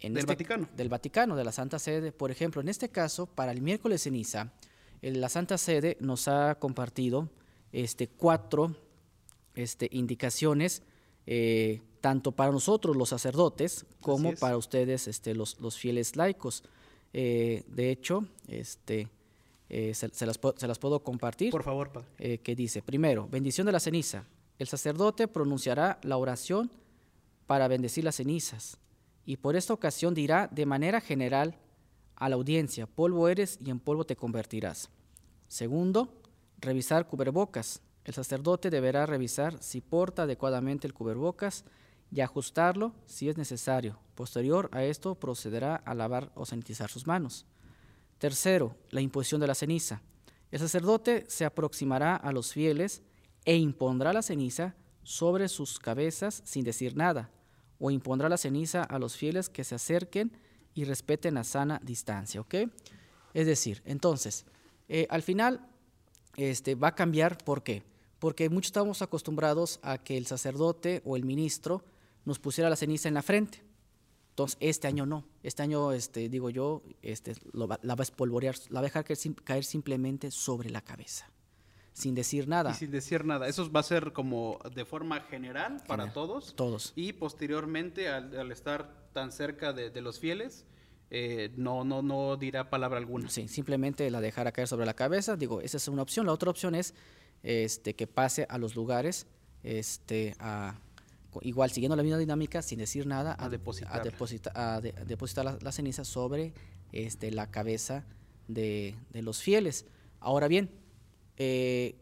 del 0.00 0.18
este 0.18 0.32
Vaticano. 0.32 0.68
Del 0.76 0.88
Vaticano, 0.88 1.36
de 1.36 1.44
la 1.44 1.52
Santa 1.52 1.78
Sede. 1.78 2.12
Por 2.12 2.30
ejemplo, 2.30 2.60
en 2.60 2.68
este 2.68 2.88
caso, 2.88 3.26
para 3.26 3.52
el 3.52 3.62
miércoles 3.62 4.02
ceniza, 4.02 4.52
la 5.00 5.28
Santa 5.28 5.58
Sede 5.58 5.96
nos 6.00 6.28
ha 6.28 6.54
compartido 6.56 7.28
este, 7.72 8.08
cuatro 8.08 8.76
este, 9.54 9.88
indicaciones, 9.92 10.82
eh, 11.26 11.80
tanto 12.00 12.32
para 12.32 12.52
nosotros 12.52 12.96
los 12.96 13.08
sacerdotes 13.10 13.86
como 14.00 14.34
para 14.34 14.56
ustedes 14.56 15.08
este, 15.08 15.34
los, 15.34 15.60
los 15.60 15.78
fieles 15.78 16.16
laicos. 16.16 16.62
Eh, 17.12 17.64
de 17.68 17.90
hecho, 17.90 18.26
este, 18.48 19.08
eh, 19.68 19.94
se, 19.94 20.26
las, 20.26 20.38
se, 20.56 20.68
las, 20.68 20.78
puedo 20.78 21.00
compartir. 21.02 21.50
Por 21.50 21.62
favor, 21.62 21.90
Padre. 21.90 22.38
que 22.38 22.54
dice, 22.54 22.82
primero, 22.82 23.28
bendición 23.28 23.66
de 23.66 23.72
la 23.72 23.80
ceniza. 23.80 24.24
El 24.58 24.68
sacerdote 24.68 25.28
pronunciará 25.28 25.98
la 26.02 26.16
oración 26.16 26.70
para 27.46 27.68
bendecir 27.68 28.04
las 28.04 28.16
cenizas 28.16 28.78
y 29.26 29.36
por 29.38 29.56
esta 29.56 29.72
ocasión 29.72 30.14
dirá 30.14 30.48
de 30.48 30.66
manera 30.66 31.00
general 31.00 31.56
a 32.16 32.28
la 32.28 32.36
audiencia, 32.36 32.86
polvo 32.86 33.28
eres 33.28 33.58
y 33.64 33.70
en 33.70 33.80
polvo 33.80 34.04
te 34.04 34.16
convertirás. 34.16 34.90
Segundo, 35.48 36.22
revisar 36.58 37.06
cubrebocas. 37.06 37.80
El 38.04 38.14
sacerdote 38.14 38.70
deberá 38.70 39.06
revisar 39.06 39.62
si 39.62 39.80
porta 39.80 40.22
adecuadamente 40.22 40.86
el 40.86 40.94
cubrebocas 40.94 41.64
y 42.12 42.20
ajustarlo 42.20 42.92
si 43.06 43.28
es 43.28 43.36
necesario. 43.36 43.98
Posterior 44.14 44.68
a 44.72 44.84
esto 44.84 45.14
procederá 45.14 45.76
a 45.76 45.94
lavar 45.94 46.30
o 46.34 46.44
sanitizar 46.44 46.90
sus 46.90 47.06
manos. 47.06 47.46
Tercero, 48.18 48.76
la 48.90 49.00
imposición 49.00 49.40
de 49.40 49.46
la 49.46 49.54
ceniza. 49.54 50.02
El 50.50 50.60
sacerdote 50.60 51.24
se 51.28 51.44
aproximará 51.44 52.14
a 52.14 52.30
los 52.30 52.52
fieles 52.52 53.02
e 53.44 53.56
impondrá 53.56 54.12
la 54.12 54.22
ceniza 54.22 54.76
sobre 55.02 55.48
sus 55.48 55.78
cabezas 55.78 56.42
sin 56.44 56.64
decir 56.64 56.96
nada 56.96 57.30
o 57.84 57.90
impondrá 57.90 58.30
la 58.30 58.38
ceniza 58.38 58.82
a 58.82 58.98
los 58.98 59.14
fieles 59.14 59.50
que 59.50 59.62
se 59.62 59.74
acerquen 59.74 60.32
y 60.72 60.84
respeten 60.84 61.34
la 61.34 61.44
sana 61.44 61.82
distancia, 61.84 62.40
¿ok? 62.40 62.54
Es 63.34 63.46
decir, 63.46 63.82
entonces, 63.84 64.46
eh, 64.88 65.06
al 65.10 65.20
final 65.20 65.68
este, 66.38 66.76
va 66.76 66.88
a 66.88 66.94
cambiar, 66.94 67.36
¿por 67.36 67.62
qué? 67.62 67.82
Porque 68.20 68.48
muchos 68.48 68.68
estamos 68.68 69.02
acostumbrados 69.02 69.80
a 69.82 69.98
que 69.98 70.16
el 70.16 70.24
sacerdote 70.24 71.02
o 71.04 71.14
el 71.14 71.26
ministro 71.26 71.84
nos 72.24 72.38
pusiera 72.38 72.70
la 72.70 72.76
ceniza 72.76 73.08
en 73.08 73.14
la 73.14 73.22
frente. 73.22 73.62
Entonces, 74.30 74.56
este 74.60 74.88
año 74.88 75.04
no. 75.04 75.26
Este 75.42 75.62
año, 75.62 75.92
este, 75.92 76.30
digo 76.30 76.48
yo, 76.48 76.82
este, 77.02 77.34
la 77.52 77.66
va 77.66 77.78
a 77.82 78.02
espolvorear, 78.02 78.54
la 78.70 78.80
va 78.80 78.86
a 78.86 78.90
dejar 78.90 79.04
caer 79.44 79.64
simplemente 79.64 80.30
sobre 80.30 80.70
la 80.70 80.80
cabeza 80.80 81.33
sin 81.94 82.14
decir 82.14 82.48
nada. 82.48 82.72
Y 82.72 82.74
sin 82.74 82.90
decir 82.90 83.24
nada. 83.24 83.48
Eso 83.48 83.70
va 83.70 83.80
a 83.80 83.84
ser 83.84 84.12
como 84.12 84.58
de 84.74 84.84
forma 84.84 85.20
general 85.20 85.82
para 85.86 86.12
todos. 86.12 86.54
Todos. 86.56 86.92
Y 86.96 87.14
posteriormente, 87.14 88.08
al, 88.08 88.50
estar 88.50 88.92
tan 89.12 89.30
cerca 89.30 89.72
de, 89.72 90.00
los 90.02 90.18
fieles, 90.18 90.66
eh, 91.10 91.52
no, 91.56 91.84
no, 91.84 92.02
no 92.02 92.36
dirá 92.36 92.68
palabra 92.68 92.98
alguna. 92.98 93.30
Sí, 93.30 93.46
simplemente 93.46 94.10
la 94.10 94.20
dejará 94.20 94.50
caer 94.50 94.66
sobre 94.66 94.86
la 94.86 94.94
cabeza. 94.94 95.36
Digo, 95.36 95.60
esa 95.60 95.76
es 95.76 95.86
una 95.86 96.02
opción. 96.02 96.26
La 96.26 96.32
otra 96.32 96.50
opción 96.50 96.74
es 96.74 96.94
este, 97.44 97.94
que 97.94 98.08
pase 98.08 98.44
a 98.48 98.58
los 98.58 98.74
lugares, 98.74 99.28
este, 99.62 100.34
a, 100.40 100.80
igual 101.42 101.70
siguiendo 101.70 101.94
la 101.94 102.02
misma 102.02 102.18
dinámica, 102.18 102.60
sin 102.60 102.80
decir 102.80 103.06
nada, 103.06 103.36
a, 103.38 103.48
depositar, 103.48 104.02
a, 104.56 104.80
depositar 104.80 105.62
la, 105.62 105.72
ceniza 105.72 106.04
sobre 106.04 106.54
este, 106.90 107.30
la 107.30 107.52
cabeza 107.52 108.04
de, 108.48 108.96
de 109.10 109.22
los 109.22 109.40
fieles. 109.40 109.86
Ahora 110.18 110.48
bien, 110.48 110.70
eh, 111.36 111.96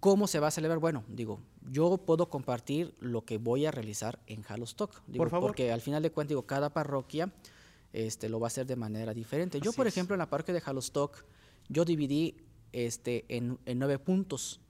¿Cómo 0.00 0.28
se 0.28 0.38
va 0.38 0.48
a 0.48 0.50
celebrar? 0.50 0.78
Bueno, 0.78 1.04
digo, 1.08 1.40
yo 1.70 1.98
puedo 1.98 2.28
compartir 2.28 2.94
lo 3.00 3.24
que 3.24 3.38
voy 3.38 3.66
a 3.66 3.72
realizar 3.72 4.20
en 4.26 4.44
Halostock. 4.46 5.00
por 5.16 5.28
favor. 5.28 5.48
Porque 5.48 5.72
al 5.72 5.80
final 5.80 6.02
de 6.02 6.12
cuentas, 6.12 6.30
digo, 6.30 6.46
cada 6.46 6.72
parroquia 6.72 7.32
este, 7.92 8.28
lo 8.28 8.38
va 8.38 8.46
a 8.46 8.48
hacer 8.48 8.66
de 8.66 8.76
manera 8.76 9.12
diferente. 9.12 9.60
yo, 9.60 9.72
por 9.72 9.86
ejemplo, 9.88 10.14
en 10.14 10.20
la 10.20 10.30
parroquia 10.30 10.54
de 10.54 10.62
Halostock, 10.64 11.24
yo 11.68 11.84
dividí 11.84 12.36
este, 12.72 13.24
en, 13.28 13.58
nueve 13.74 13.98
puntos. 13.98 14.60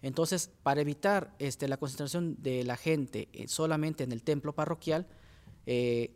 Entonces, 0.00 0.50
para 0.62 0.80
evitar 0.80 1.34
este, 1.38 1.68
la 1.68 1.76
concentración 1.76 2.36
de 2.40 2.64
la 2.64 2.76
gente 2.76 3.28
eh, 3.32 3.46
solamente 3.46 4.04
en 4.04 4.12
el 4.12 4.22
templo 4.22 4.54
parroquial, 4.54 5.06
eh, 5.66 6.14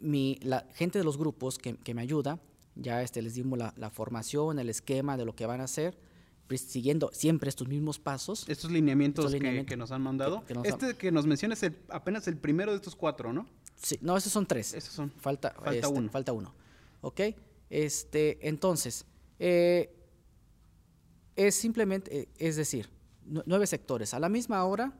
mi, 0.00 0.38
la 0.42 0.66
gente 0.74 0.98
de 0.98 1.04
los 1.04 1.16
grupos 1.16 1.56
que, 1.56 1.76
que 1.76 1.94
me 1.94 2.02
ayuda, 2.02 2.40
ya 2.74 3.02
este, 3.02 3.22
les 3.22 3.34
dimos 3.34 3.58
la, 3.58 3.72
la, 3.76 3.90
formación, 3.90 4.58
el 4.58 4.68
esquema 4.68 5.16
de 5.16 5.24
lo 5.24 5.34
que 5.34 5.46
van 5.46 5.62
a 5.62 5.64
hacer 5.64 6.07
siguiendo 6.56 7.10
siempre 7.12 7.48
estos 7.48 7.68
mismos 7.68 7.98
pasos. 7.98 8.48
Estos 8.48 8.70
lineamientos, 8.70 9.30
que, 9.32 9.76
nos 9.76 9.92
han 9.92 10.02
mandado. 10.02 10.42
este 10.64 10.94
que 10.94 11.12
nos 11.12 11.26
mencionas 11.26 11.62
es 11.62 11.72
apenas 11.88 12.26
el 12.28 12.38
primero 12.38 12.70
de 12.70 12.76
estos 12.76 12.96
cuatro, 12.96 13.32
¿no? 13.32 13.46
Sí, 13.76 13.98
no, 14.00 14.16
esos 14.16 14.32
son 14.32 14.46
tres. 14.46 14.72
Esos 14.72 14.94
son. 14.94 15.10
Falta, 15.18 15.50
falta 15.50 15.72
este, 15.72 15.86
uno. 15.86 16.10
Falta 16.10 16.32
uno. 16.32 16.54
¿Ok? 17.00 17.20
Este, 17.70 18.48
entonces, 18.48 19.04
eh, 19.38 19.94
es 21.36 21.54
simplemente, 21.54 22.20
eh, 22.20 22.28
es 22.38 22.56
decir, 22.56 22.88
nueve 23.24 23.66
sectores. 23.66 24.14
A 24.14 24.18
la 24.18 24.28
misma 24.28 24.64
hora, 24.64 24.92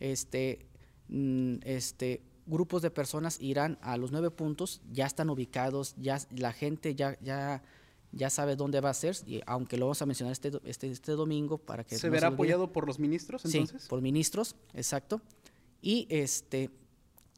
este, 0.00 0.66
mm, 1.08 1.56
este, 1.62 2.22
grupos 2.46 2.82
de 2.82 2.90
personas 2.90 3.40
irán 3.40 3.78
a 3.82 3.96
los 3.96 4.10
nueve 4.10 4.30
puntos, 4.30 4.80
ya 4.90 5.06
están 5.06 5.30
ubicados, 5.30 5.94
ya 5.96 6.18
la 6.30 6.52
gente 6.52 6.94
ya, 6.94 7.18
ya 7.20 7.62
ya 8.12 8.30
sabe 8.30 8.56
dónde 8.56 8.80
va 8.80 8.90
a 8.90 8.94
ser, 8.94 9.16
y 9.26 9.42
aunque 9.46 9.76
lo 9.76 9.86
vamos 9.86 10.00
a 10.00 10.06
mencionar 10.06 10.32
este, 10.32 10.52
este, 10.64 10.90
este 10.90 11.12
domingo 11.12 11.58
para 11.58 11.84
que... 11.84 11.98
¿Se 11.98 12.08
verá 12.08 12.28
apoyado 12.28 12.72
por 12.72 12.86
los 12.86 12.98
ministros 12.98 13.44
entonces? 13.44 13.82
Sí, 13.82 13.88
por 13.88 14.00
ministros, 14.00 14.56
exacto. 14.74 15.20
Y 15.82 16.06
este, 16.08 16.70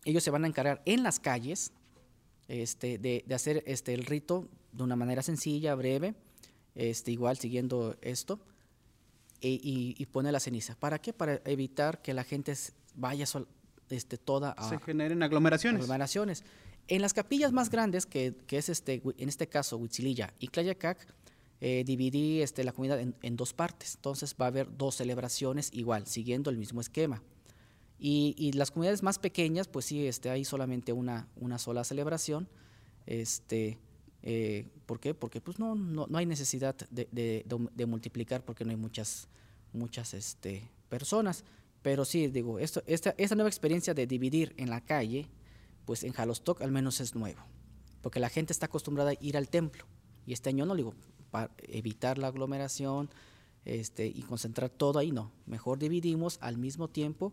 ellos 0.04 0.22
se 0.22 0.30
van 0.30 0.44
a 0.44 0.46
encargar 0.46 0.80
en 0.86 1.02
las 1.02 1.18
calles 1.18 1.72
este, 2.48 2.98
de, 2.98 3.24
de 3.26 3.34
hacer 3.34 3.62
este, 3.66 3.94
el 3.94 4.04
rito 4.04 4.48
de 4.72 4.82
una 4.84 4.96
manera 4.96 5.22
sencilla, 5.22 5.74
breve, 5.74 6.14
este, 6.74 7.10
igual 7.10 7.36
siguiendo 7.36 7.96
esto, 8.00 8.40
e, 9.40 9.48
y, 9.48 9.94
y 9.98 10.06
poner 10.06 10.32
la 10.32 10.40
ceniza. 10.40 10.76
¿Para 10.76 11.00
qué? 11.00 11.12
Para 11.12 11.40
evitar 11.44 12.00
que 12.00 12.14
la 12.14 12.24
gente 12.24 12.54
vaya 12.94 13.24
este, 13.88 14.18
toda 14.18 14.52
a... 14.52 14.68
Se 14.68 14.78
generen 14.78 15.22
aglomeraciones. 15.22 15.82
Aglomeraciones. 15.82 16.44
En 16.90 17.02
las 17.02 17.14
capillas 17.14 17.52
más 17.52 17.70
grandes, 17.70 18.04
que, 18.04 18.34
es 18.48 18.68
este, 18.68 19.00
en 19.16 19.28
este 19.28 19.46
caso 19.46 19.76
Huitzililla 19.76 20.34
y 20.40 20.48
Clayacac, 20.48 21.06
eh, 21.60 21.84
dividí 21.86 22.42
este, 22.42 22.64
la 22.64 22.72
comunidad 22.72 22.98
en, 22.98 23.36
dos 23.36 23.52
partes. 23.52 23.94
Entonces 23.94 24.34
va 24.38 24.46
a 24.46 24.48
haber 24.48 24.76
dos 24.76 24.96
celebraciones 24.96 25.70
igual, 25.72 26.08
siguiendo 26.08 26.50
el 26.50 26.56
mismo 26.56 26.80
esquema. 26.80 27.22
Y, 28.00 28.50
las 28.54 28.72
comunidades 28.72 29.04
más 29.04 29.20
pequeñas, 29.20 29.68
pues 29.68 29.84
sí, 29.84 30.04
este, 30.04 30.30
hay 30.30 30.44
solamente 30.44 30.92
una, 30.92 31.28
una 31.36 31.58
sola 31.58 31.84
celebración. 31.84 32.48
Este, 33.06 33.78
eh, 34.24 34.66
¿Por 34.86 34.98
qué? 34.98 35.14
Porque 35.14 35.40
pues 35.40 35.60
no, 35.60 35.76
no, 35.76 36.08
hay 36.14 36.26
necesidad 36.26 36.74
de, 36.90 37.86
multiplicar 37.86 38.44
porque 38.44 38.64
no 38.64 38.72
hay 38.72 38.76
muchas, 38.76 39.28
muchas 39.72 40.12
este, 40.12 40.68
personas. 40.88 41.44
Pero 41.82 42.04
sí, 42.04 42.26
digo, 42.26 42.58
esto, 42.58 42.82
esta, 42.86 43.14
esta 43.16 43.36
nueva 43.36 43.48
experiencia 43.48 43.94
de 43.94 44.08
dividir 44.08 44.54
en 44.56 44.70
la 44.70 44.80
calle 44.80 45.28
pues 45.90 46.04
en 46.04 46.12
Jalostock 46.12 46.62
al 46.62 46.70
menos 46.70 47.00
es 47.00 47.16
nuevo, 47.16 47.40
porque 48.00 48.20
la 48.20 48.28
gente 48.28 48.52
está 48.52 48.66
acostumbrada 48.66 49.10
a 49.10 49.14
ir 49.20 49.36
al 49.36 49.48
templo 49.48 49.86
y 50.24 50.32
este 50.32 50.50
año 50.50 50.64
no, 50.64 50.76
digo, 50.76 50.94
para 51.32 51.50
evitar 51.66 52.16
la 52.16 52.28
aglomeración 52.28 53.10
este, 53.64 54.06
y 54.06 54.22
concentrar 54.22 54.70
todo 54.70 55.00
ahí, 55.00 55.10
no, 55.10 55.32
mejor 55.46 55.80
dividimos 55.80 56.38
al 56.42 56.58
mismo 56.58 56.86
tiempo 56.86 57.32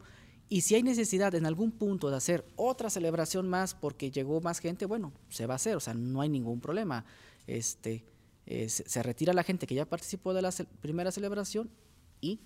y 0.49 0.61
si 0.61 0.73
hay 0.73 0.81
necesidad 0.81 1.35
en 1.35 1.45
algún 1.45 1.71
punto 1.71 2.09
de 2.09 2.17
hacer 2.17 2.47
otra 2.55 2.89
celebración 2.89 3.47
más 3.47 3.75
porque 3.75 4.09
llegó 4.09 4.41
más 4.41 4.57
gente, 4.57 4.87
bueno, 4.87 5.13
se 5.29 5.45
va 5.45 5.53
a 5.53 5.57
hacer, 5.57 5.75
o 5.75 5.79
sea, 5.79 5.93
no 5.93 6.21
hay 6.21 6.29
ningún 6.29 6.59
problema. 6.59 7.05
Este, 7.45 8.05
eh, 8.47 8.69
se, 8.69 9.03
retira 9.03 9.33
la 9.33 9.43
gente 9.43 9.67
que 9.67 9.75
ya 9.75 9.85
participó 9.85 10.33
de 10.33 10.41
la 10.41 10.51
primera 10.81 11.11
celebración 11.11 11.69
y 12.21 12.39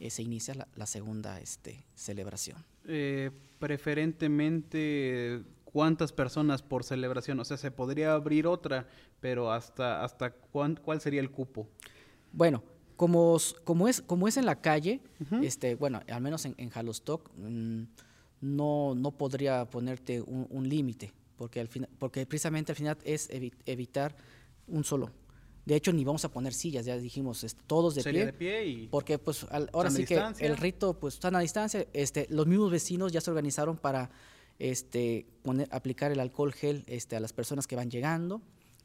eh, 0.00 0.08
se 0.08 0.22
inicia 0.22 0.66
la, 0.74 0.86
segunda 0.86 1.40
este, 1.42 1.84
celebración. 1.94 2.64
Eh, 2.86 3.30
preferentemente 3.58 5.42
cuántas 5.72 6.12
personas 6.12 6.62
por 6.62 6.82
celebración, 6.82 7.38
o 7.40 7.44
sea, 7.44 7.58
se 7.58 7.70
podría 7.70 8.14
abrir 8.14 8.46
otra, 8.46 8.86
pero 9.20 9.52
hasta 9.52 10.02
hasta 10.02 10.30
cuál 10.32 11.00
sería 11.00 11.20
el 11.20 11.30
cupo. 11.30 11.68
Bueno, 12.32 12.62
como, 12.96 13.36
como 13.64 13.86
es 13.86 14.00
como 14.00 14.28
es 14.28 14.36
en 14.38 14.46
la 14.46 14.60
calle, 14.60 15.00
este, 15.42 15.74
bueno, 15.74 16.00
al 16.10 16.22
menos 16.22 16.46
en, 16.46 16.54
en 16.56 16.70
Halostock 16.74 17.30
mm, 17.36 17.82
no 18.40 18.94
no 18.94 19.10
podría 19.12 19.66
ponerte 19.66 20.22
un, 20.22 20.68
límite, 20.68 21.12
porque 21.36 21.60
al 21.60 21.68
final, 21.68 21.90
porque 21.98 22.24
precisamente 22.24 22.72
al 22.72 22.76
final 22.76 22.98
es 23.04 23.28
evitar 23.66 24.16
un 24.66 24.84
solo. 24.84 25.10
De 25.66 25.76
hecho, 25.76 25.92
ni 25.92 26.02
vamos 26.02 26.24
a 26.24 26.32
poner 26.32 26.54
sillas, 26.54 26.86
ya 26.86 26.96
dijimos, 26.96 27.44
todos 27.66 27.94
de 27.94 28.02
pie. 28.02 28.24
de 28.24 28.32
pie 28.32 28.66
y 28.66 28.88
porque 28.88 29.18
pues 29.18 29.46
ahora 29.72 29.90
sí 29.90 30.06
que 30.06 30.18
el 30.38 30.56
rito 30.56 30.98
pues 30.98 31.14
está 31.14 31.28
a 31.28 31.40
distancia. 31.40 31.86
Este, 31.92 32.26
los 32.30 32.46
mismos 32.46 32.70
vecinos 32.70 33.12
ya 33.12 33.20
se 33.20 33.30
organizaron 33.30 33.76
para 33.76 34.10
este, 34.58 35.26
poner, 35.42 35.68
aplicar 35.70 36.12
el 36.12 36.20
alcohol 36.20 36.52
gel 36.52 36.84
este, 36.86 37.16
a 37.16 37.20
las 37.20 37.32
personas 37.32 37.66
que 37.66 37.76
van 37.76 37.90
llegando, 37.90 38.42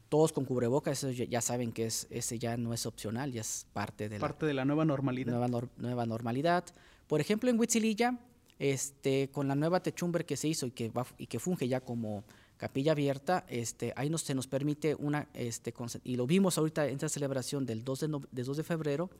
todos 0.08 0.32
con 0.32 0.44
cubrebocas, 0.44 1.02
eso 1.02 1.10
ya 1.10 1.40
saben 1.40 1.72
que 1.72 1.86
es, 1.86 2.06
ese 2.10 2.38
ya 2.38 2.56
no 2.56 2.72
es 2.72 2.86
opcional, 2.86 3.32
ya 3.32 3.40
es 3.40 3.66
parte 3.72 4.08
de, 4.08 4.20
parte 4.20 4.44
la, 4.44 4.48
de 4.48 4.54
la 4.54 4.64
nueva 4.64 4.84
normalidad. 4.84 5.32
Nueva, 5.32 5.68
nueva 5.76 6.06
normalidad. 6.06 6.64
Por 7.06 7.20
ejemplo, 7.20 7.50
en 7.50 7.58
Huitzililla, 7.58 8.18
este, 8.58 9.30
con 9.32 9.48
la 9.48 9.54
nueva 9.54 9.82
techumbre 9.82 10.24
que 10.24 10.36
se 10.36 10.48
hizo 10.48 10.66
y 10.66 10.70
que, 10.70 10.88
va, 10.90 11.06
y 11.18 11.26
que 11.26 11.38
funge 11.38 11.66
ya 11.66 11.80
como 11.80 12.24
capilla 12.56 12.92
abierta, 12.92 13.44
este, 13.48 13.92
ahí 13.96 14.08
nos, 14.08 14.22
se 14.22 14.34
nos 14.34 14.46
permite 14.46 14.94
una, 14.94 15.28
este, 15.34 15.74
y 16.04 16.16
lo 16.16 16.26
vimos 16.26 16.56
ahorita 16.58 16.86
en 16.86 16.94
esta 16.94 17.08
celebración 17.08 17.66
del 17.66 17.84
2 17.84 18.00
de, 18.00 18.42
2 18.42 18.56
de 18.56 18.62
febrero, 18.62 19.10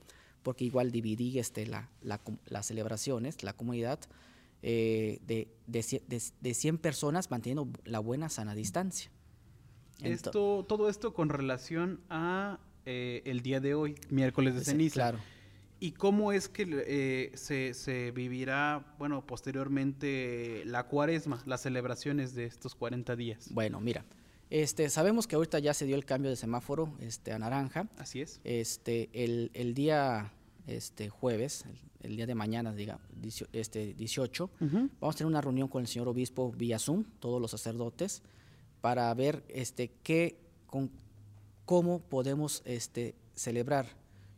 porque 0.42 0.64
igual 0.64 0.92
dividí 0.92 1.38
este, 1.38 1.66
la, 1.66 1.88
la, 2.02 2.20
las 2.46 2.66
celebraciones, 2.66 3.42
la 3.42 3.54
comunidad, 3.54 3.98
eh, 4.66 5.18
de, 5.26 5.46
de, 5.66 6.22
de, 6.40 6.54
100 6.54 6.78
personas 6.78 7.30
manteniendo 7.30 7.68
la 7.84 7.98
buena 7.98 8.30
sana 8.30 8.54
distancia. 8.54 9.10
Esto, 10.02 10.64
todo 10.66 10.88
esto 10.88 11.12
con 11.12 11.28
relación 11.28 12.00
a 12.08 12.60
eh, 12.86 13.20
el 13.26 13.42
día 13.42 13.60
de 13.60 13.74
hoy, 13.74 13.94
miércoles 14.08 14.54
de 14.54 14.64
ceniza. 14.64 14.94
Claro. 14.94 15.18
¿Y 15.80 15.92
cómo 15.92 16.32
es 16.32 16.48
que 16.48 16.66
eh, 16.86 17.32
se, 17.34 17.74
se, 17.74 18.10
vivirá, 18.12 18.94
bueno, 18.98 19.26
posteriormente 19.26 20.62
la 20.64 20.84
cuaresma, 20.84 21.42
las 21.44 21.60
celebraciones 21.60 22.34
de 22.34 22.46
estos 22.46 22.74
40 22.74 23.16
días? 23.16 23.48
Bueno, 23.50 23.82
mira, 23.82 24.06
este, 24.48 24.88
sabemos 24.88 25.26
que 25.26 25.36
ahorita 25.36 25.58
ya 25.58 25.74
se 25.74 25.84
dio 25.84 25.96
el 25.96 26.06
cambio 26.06 26.30
de 26.30 26.36
semáforo 26.36 26.90
este, 27.00 27.32
a 27.32 27.38
naranja. 27.38 27.86
Así 27.98 28.22
es. 28.22 28.40
Este, 28.44 29.10
el, 29.12 29.50
el 29.52 29.74
día 29.74 30.32
este, 30.66 31.08
jueves, 31.08 31.64
el, 32.00 32.16
día 32.16 32.26
de 32.26 32.34
mañana, 32.34 32.72
diga, 32.74 32.98
este, 33.52 33.94
18, 33.94 34.50
vamos 35.00 35.14
a 35.14 35.18
tener 35.18 35.26
una 35.26 35.40
reunión 35.40 35.68
con 35.68 35.82
el 35.82 35.88
señor 35.88 36.08
obispo 36.08 36.52
vía 36.52 36.78
Zoom, 36.78 37.04
todos 37.20 37.40
los 37.40 37.50
sacerdotes, 37.50 38.22
para 38.80 39.12
ver 39.14 39.44
este, 39.48 39.90
qué, 40.02 40.38
con, 40.66 40.90
cómo 41.64 42.00
podemos 42.00 42.62
este, 42.64 43.14
celebrar. 43.34 43.86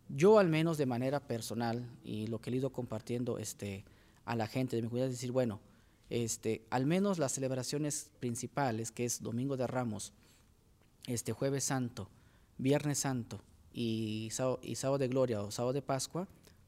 Yo 0.08 0.38
al 0.38 0.48
menos 0.48 0.78
de 0.78 0.86
manera 0.86 1.20
personal, 1.20 1.88
y 2.04 2.28
lo 2.28 2.40
que 2.40 2.50
he 2.50 2.56
ido 2.56 2.70
compartiendo 2.70 3.38
este, 3.38 3.84
a 4.24 4.36
la 4.36 4.46
gente 4.46 4.76
de 4.76 4.82
mi 4.82 4.88
comunidad, 4.88 5.08
es 5.08 5.14
decir, 5.14 5.32
bueno, 5.32 5.60
este, 6.08 6.64
al 6.70 6.86
menos 6.86 7.18
las 7.18 7.32
celebraciones 7.32 8.10
principales, 8.20 8.92
que 8.92 9.04
es 9.04 9.22
Domingo 9.22 9.56
de 9.56 9.66
Ramos, 9.66 10.12
este 11.06 11.32
Jueves 11.32 11.64
Santo, 11.64 12.08
Viernes 12.58 12.98
Santo 12.98 13.40
y 13.76 14.30
sábado, 14.32 14.58
y 14.62 14.74
sábado 14.74 14.96
de 14.96 15.08
Gloria 15.08 15.42
o 15.42 15.50
sábado 15.50 15.74
de 15.74 15.82
Pascua, 15.82 16.26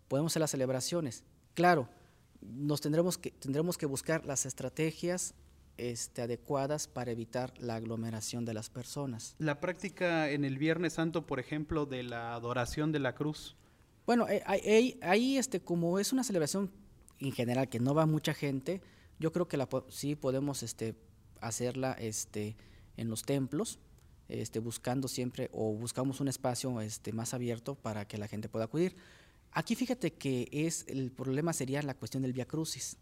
podemos 0.09 0.31
hacer 0.31 0.41
las 0.41 0.51
celebraciones. 0.51 1.25
Claro, 1.55 1.89
nos 2.43 2.83
tendremos 2.83 3.17
que, 3.17 3.31
tendremos 3.31 3.79
que 3.79 3.87
buscar 3.87 4.27
las 4.27 4.45
estrategias 4.45 5.35
este, 5.79 6.21
adecuadas 6.21 6.87
para 6.87 7.11
evitar 7.11 7.55
la 7.59 7.77
aglomeración 7.77 8.45
de 8.45 8.53
las 8.53 8.69
personas. 8.69 9.37
La 9.39 9.59
práctica 9.59 10.31
en 10.31 10.45
el 10.45 10.59
Viernes 10.59 10.93
Santo, 10.93 11.27
por 11.27 11.41
ejemplo, 11.41 11.87
de 11.87 12.03
la 12.03 12.35
adoración 12.35 12.93
de 12.93 12.99
la 12.99 13.15
cruz. 13.15 13.57
Bueno, 14.05 14.29
eh, 14.29 14.43
ahí, 14.45 14.99
ahí 15.01 15.39
este, 15.39 15.61
como 15.61 15.99
es 15.99 16.13
una 16.13 16.25
celebración 16.25 16.71
en 17.21 17.33
general 17.33 17.71
que 17.71 17.81
no 17.81 17.95
va 17.95 18.05
mucha 18.05 18.35
gente, 18.35 18.83
yo 19.19 19.33
creo 19.33 19.49
que 19.49 19.57
la, 19.57 19.67
sí 19.89 20.15
podemos 20.15 20.63
este, 20.63 20.95
hacerla 21.41 21.93
este, 21.93 22.57
en 22.99 23.09
los 23.09 23.23
templos, 23.23 23.79
este, 24.29 24.59
buscando 24.59 25.09
siempre 25.09 25.49
o 25.53 25.73
buscamos 25.73 26.21
un 26.21 26.29
espacio 26.29 26.81
este, 26.81 27.13
más 27.13 27.35
abierto 27.35 27.75
para 27.75 28.07
que 28.07 28.19
la 28.19 28.29
gente 28.29 28.49
pueda 28.49 28.67
acudir. 28.67 28.97
Aquí 29.53 29.75
fíjate 29.75 30.13
que 30.13 30.49
es 30.53 30.85
el 30.89 31.11
problema 31.11 31.53
sería 31.53 31.83
la 31.83 31.95
cuestión 31.95 32.23
del 32.23 32.33
Via 32.33 32.47
Crucis. 32.47 32.97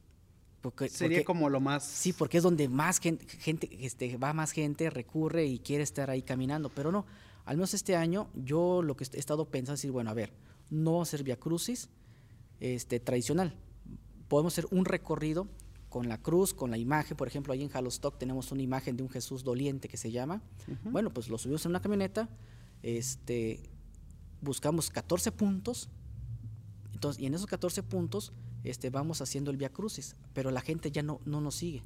Porque, 0.61 0.89
sería 0.89 1.23
como 1.23 1.49
lo 1.49 1.61
más 1.61 1.85
sí 1.85 2.13
porque 2.13 2.39
es 2.39 2.43
donde 2.43 2.69
más 2.69 2.99
gente, 2.99 3.25
gente 3.39 3.69
este, 3.83 4.17
va 4.17 4.33
más 4.33 4.51
gente 4.51 4.91
recurre 4.91 5.45
y 5.45 5.61
quiere 5.61 5.85
estar 5.85 6.11
ahí 6.11 6.23
caminando 6.23 6.71
pero 6.71 6.91
no 6.91 7.07
al 7.45 7.57
menos 7.57 7.73
este 7.75 7.95
año 7.95 8.31
yo 8.35 8.83
lo 8.83 8.97
que 8.97 9.05
he 9.05 9.19
estado 9.19 9.45
pensando 9.45 9.75
es 9.75 9.83
decir 9.83 9.93
bueno 9.93 10.11
a 10.11 10.15
ver 10.15 10.33
no 10.71 11.03
hacer 11.03 11.23
Via 11.23 11.39
Crucis 11.39 11.89
este 12.59 12.99
tradicional 12.99 13.55
podemos 14.27 14.55
hacer 14.55 14.67
un 14.73 14.87
recorrido 14.87 15.47
con 15.97 16.11
la 16.11 16.21
cruz, 16.21 16.53
con 16.53 16.71
la 16.71 16.77
imagen, 16.77 17.17
por 17.17 17.27
ejemplo, 17.27 17.55
ahí 17.55 17.63
en 17.63 17.71
Halostock 17.73 18.19
tenemos 18.19 18.53
una 18.53 18.61
imagen 18.61 18.99
de 18.99 19.03
un 19.03 19.09
Jesús 19.09 19.43
doliente 19.43 19.89
que 19.89 19.97
se 19.97 20.11
llama. 20.11 20.43
Bueno, 20.85 21.09
pues 21.09 21.31
lo 21.31 21.39
subimos 21.39 21.65
en 21.65 21.71
una 21.71 21.81
camioneta, 21.81 22.29
este, 22.83 23.63
buscamos 24.43 24.91
14 24.91 25.33
puntos, 25.33 25.89
entonces, 26.93 27.23
y 27.23 27.25
en 27.25 27.33
esos 27.33 27.47
14 27.47 27.83
puntos 27.83 28.35
este, 28.63 28.91
vamos 28.91 29.23
haciendo 29.23 29.51
el 29.51 29.57
Via 29.57 29.71
Crucis, 29.71 30.17
pero 30.35 30.51
la 30.51 30.61
gente 30.61 30.91
ya 30.91 31.03
no, 31.03 31.23
no 31.25 31.41
nos 31.41 31.55
sigue. 31.55 31.83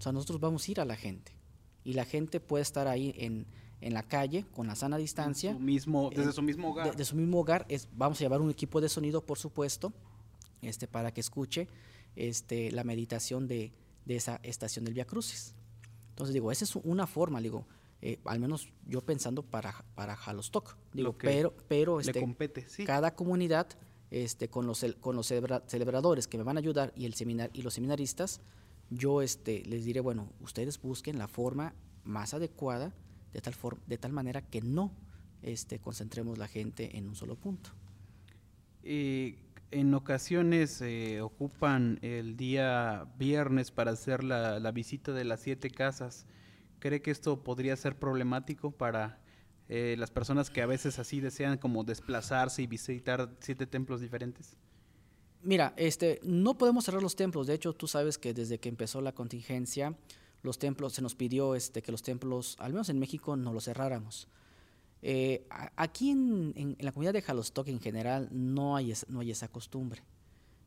O 0.00 0.02
sea, 0.02 0.10
nosotros 0.10 0.40
vamos 0.40 0.66
a 0.66 0.70
ir 0.72 0.80
a 0.80 0.84
la 0.84 0.96
gente, 0.96 1.30
y 1.84 1.92
la 1.92 2.04
gente 2.04 2.40
puede 2.40 2.62
estar 2.62 2.88
ahí 2.88 3.14
en, 3.16 3.46
en 3.80 3.94
la 3.94 4.02
calle 4.02 4.46
con 4.50 4.66
la 4.66 4.74
sana 4.74 4.96
distancia. 4.96 5.54
mismo, 5.54 6.10
desde 6.12 6.32
su 6.32 6.42
mismo 6.42 6.70
hogar. 6.70 6.96
De, 6.96 7.04
su 7.04 7.14
mismo 7.14 7.38
hogar, 7.38 7.66
es, 7.68 7.86
vamos 7.94 8.18
a 8.18 8.24
llevar 8.24 8.40
un 8.40 8.50
equipo 8.50 8.80
de 8.80 8.88
sonido, 8.88 9.24
por 9.24 9.38
supuesto, 9.38 9.92
este, 10.60 10.88
para 10.88 11.14
que 11.14 11.20
escuche 11.20 11.68
este, 12.16 12.70
la 12.70 12.84
meditación 12.84 13.48
de, 13.48 13.72
esa 14.06 14.40
estación 14.42 14.84
del 14.84 14.94
Via 14.94 15.06
Crucis. 15.06 15.54
Entonces 16.10 16.34
digo, 16.34 16.52
esa 16.52 16.64
es 16.64 16.76
una 16.76 17.06
forma, 17.06 17.40
digo, 17.40 17.66
eh, 18.00 18.18
al 18.24 18.40
menos 18.40 18.68
yo 18.86 19.00
pensando 19.00 19.42
para, 19.42 19.84
para 19.94 20.14
Halostock, 20.14 20.76
digo, 20.92 21.16
pero, 21.16 21.54
pero 21.68 22.00
este, 22.00 22.26
cada 22.84 23.14
comunidad 23.14 23.68
este, 24.10 24.48
con 24.48 24.66
los, 24.66 24.84
con 25.00 25.16
los 25.16 25.26
celebradores 25.26 26.28
que 26.28 26.36
me 26.36 26.44
van 26.44 26.58
a 26.58 26.60
ayudar 26.60 26.92
y, 26.94 27.06
el 27.06 27.14
seminar, 27.14 27.50
y 27.54 27.62
los 27.62 27.74
seminaristas, 27.74 28.40
yo 28.90 29.22
este, 29.22 29.64
les 29.64 29.84
diré, 29.84 30.00
bueno, 30.00 30.30
ustedes 30.40 30.80
busquen 30.82 31.18
la 31.18 31.28
forma 31.28 31.74
más 32.04 32.34
adecuada 32.34 32.92
de 33.32 33.40
tal, 33.40 33.54
de 33.86 33.98
tal 33.98 34.12
manera 34.12 34.42
que 34.42 34.60
no 34.60 34.92
este, 35.40 35.78
concentremos 35.78 36.38
la 36.38 36.48
gente 36.48 36.98
en 36.98 37.08
un 37.08 37.14
solo 37.14 37.36
punto. 37.36 37.70
Y 38.84 39.36
en 39.72 39.94
ocasiones 39.94 40.80
eh, 40.82 41.20
ocupan 41.20 41.98
el 42.02 42.36
día 42.36 43.06
viernes 43.18 43.70
para 43.70 43.92
hacer 43.92 44.22
la, 44.22 44.70
visita 44.72 45.12
de 45.12 45.24
las 45.24 45.40
siete 45.40 45.70
casas. 45.70 46.26
¿Cree 46.78 47.02
que 47.02 47.10
esto 47.10 47.42
podría 47.42 47.76
ser 47.76 47.98
problemático 47.98 48.70
para 48.70 49.20
eh, 49.68 49.96
las 49.98 50.10
personas 50.10 50.50
que 50.50 50.62
a 50.62 50.66
veces 50.66 50.98
así 50.98 51.20
desean 51.20 51.58
como 51.58 51.84
desplazarse 51.84 52.62
y 52.62 52.66
visitar 52.66 53.34
siete 53.40 53.66
templos 53.66 54.00
diferentes? 54.00 54.56
Mira, 55.42 55.74
este, 55.76 56.20
no 56.22 56.56
podemos 56.56 56.84
cerrar 56.84 57.02
los 57.02 57.16
templos. 57.16 57.46
De 57.46 57.54
hecho, 57.54 57.72
tú 57.72 57.88
sabes 57.88 58.18
que 58.18 58.34
desde 58.34 58.58
que 58.58 58.68
empezó 58.68 59.00
la 59.00 59.12
contingencia, 59.12 59.96
los 60.42 60.58
templos 60.58 60.92
se 60.92 61.02
nos 61.02 61.14
pidió 61.14 61.54
este, 61.54 61.82
que 61.82 61.92
los 61.92 62.02
templos, 62.02 62.56
al 62.60 62.72
menos 62.72 62.88
en 62.88 62.98
México, 62.98 63.36
no 63.36 63.52
los 63.52 63.64
cerráramos. 63.64 64.28
Eh, 65.02 65.46
aquí 65.76 66.10
en, 66.10 66.76
la 66.78 66.92
comunidad 66.92 67.12
de 67.12 67.22
Jalostock 67.22 67.66
en 67.68 67.80
general 67.80 68.28
no 68.30 68.76
hay, 68.76 68.94
no 69.08 69.20
hay 69.20 69.32
esa 69.32 69.48
costumbre. 69.48 70.02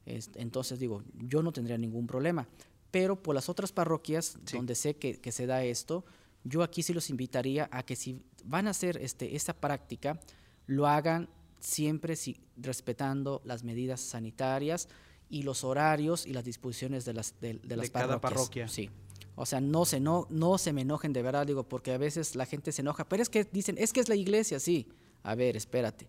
entonces 0.06 0.78
digo, 0.78 1.04
yo 1.14 1.42
no 1.42 1.52
tendría 1.52 1.78
ningún 1.78 2.06
problema. 2.06 2.48
Pero 2.92 3.22
por 3.22 3.36
las 3.36 3.50
otras 3.50 3.72
parroquias 3.72 4.38
donde 4.54 4.76
sé 4.76 4.96
que, 4.96 5.32
se 5.32 5.46
da 5.46 5.64
esto, 5.64 6.06
yo 6.44 6.64
aquí 6.64 6.84
sí 6.84 6.94
los 6.94 7.10
invitaría 7.10 7.68
a 7.72 7.84
que 7.84 7.96
si 7.96 8.22
van 8.46 8.68
a 8.68 8.72
hacer 8.72 8.98
este, 8.98 9.36
esta 9.36 9.54
práctica, 9.54 10.20
lo 10.68 10.88
hagan 10.88 11.30
siempre 11.60 12.16
respetando 12.58 13.42
las 13.44 13.64
medidas 13.64 14.00
sanitarias 14.00 14.88
y 15.30 15.44
los 15.44 15.64
horarios 15.64 16.26
y 16.26 16.34
las 16.34 16.46
disposiciones 16.46 17.04
de 17.06 17.14
las, 17.14 17.36
de, 17.42 17.60
las 17.64 17.90
Cada 17.90 18.22
parroquia. 18.22 18.68
Sí. 18.68 18.90
O 19.36 19.46
sea, 19.46 19.60
no 19.60 19.86
se, 19.86 20.00
no, 20.00 20.28
no 20.30 20.58
se 20.58 20.72
me 20.72 20.82
enojen 20.82 21.12
de 21.14 21.22
verdad, 21.22 21.46
digo, 21.46 21.64
porque 21.68 21.92
a 21.92 21.98
veces 21.98 22.36
la 22.36 22.46
gente 22.46 22.72
se 22.72 22.82
enoja, 22.82 23.08
pero 23.08 23.22
es 23.22 23.30
que 23.30 23.44
dicen, 23.44 23.76
es 23.78 23.92
que 23.92 24.00
es 24.00 24.10
la 24.10 24.16
iglesia, 24.16 24.60
sí. 24.60 24.88
A 25.24 25.36
ver, 25.36 25.58
espérate. 25.58 26.08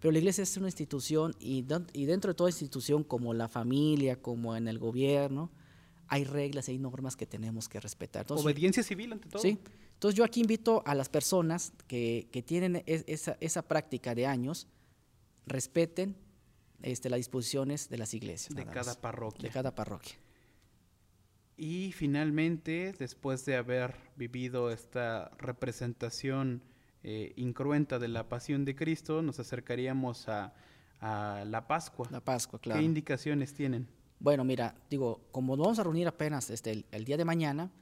Pero 0.00 0.12
la 0.12 0.18
iglesia 0.18 0.42
es 0.42 0.56
una 0.56 0.68
institución 0.68 1.34
y, 1.40 1.64
y 1.92 2.04
dentro 2.04 2.32
de 2.32 2.34
toda 2.34 2.50
institución, 2.50 3.04
como 3.04 3.34
la 3.34 3.48
familia, 3.48 4.20
como 4.20 4.54
en 4.54 4.68
el 4.68 4.78
gobierno, 4.78 5.50
hay 6.08 6.24
reglas 6.24 6.68
y 6.68 6.72
hay 6.72 6.78
normas 6.78 7.16
que 7.16 7.26
tenemos 7.26 7.68
que 7.68 7.80
respetar. 7.80 8.26
Obediencia 8.28 8.82
civil 8.82 9.12
ante 9.12 9.28
todo. 9.28 9.42
Sí. 9.42 9.58
Entonces 9.94 10.16
yo 10.16 10.24
aquí 10.24 10.40
invito 10.40 10.82
a 10.86 10.94
las 10.94 11.08
personas 11.08 11.72
que, 11.86 12.28
que 12.30 12.42
tienen 12.42 12.82
esa, 12.86 13.36
esa, 13.40 13.62
práctica 13.62 14.14
de 14.14 14.26
años, 14.26 14.68
respeten 15.46 16.16
este, 16.82 17.10
las 17.10 17.18
disposiciones 17.18 17.88
de 17.88 17.98
las 17.98 18.14
iglesias. 18.14 18.54
De 18.54 18.64
cada 18.64 18.94
parroquia. 18.94 19.48
De 19.48 19.50
cada 19.50 19.74
parroquia. 19.74 20.14
Y 21.60 21.90
finalmente, 21.90 22.94
después 23.00 23.44
de 23.44 23.56
haber 23.56 23.96
vivido 24.14 24.70
esta 24.70 25.32
representación 25.38 26.62
eh, 27.02 27.32
incruenta 27.34 27.98
de 27.98 28.06
la 28.06 28.28
pasión 28.28 28.64
de 28.64 28.76
Cristo, 28.76 29.22
nos 29.22 29.40
acercaríamos 29.40 30.28
a, 30.28 30.54
la 31.00 31.64
Pascua. 31.66 32.06
La 32.12 32.20
Pascua, 32.20 32.60
claro. 32.60 32.78
¿Qué 32.78 32.84
indicaciones 32.84 33.54
tienen? 33.54 33.88
Bueno, 34.20 34.44
mira, 34.44 34.76
digo, 34.88 35.20
como 35.32 35.56
nos 35.56 35.66
vamos 35.66 35.78
a 35.80 35.82
reunir 35.82 36.06
apenas 36.06 36.48
este, 36.50 36.84
el, 36.92 37.04
día 37.04 37.16
de 37.16 37.24
mañana, 37.24 37.72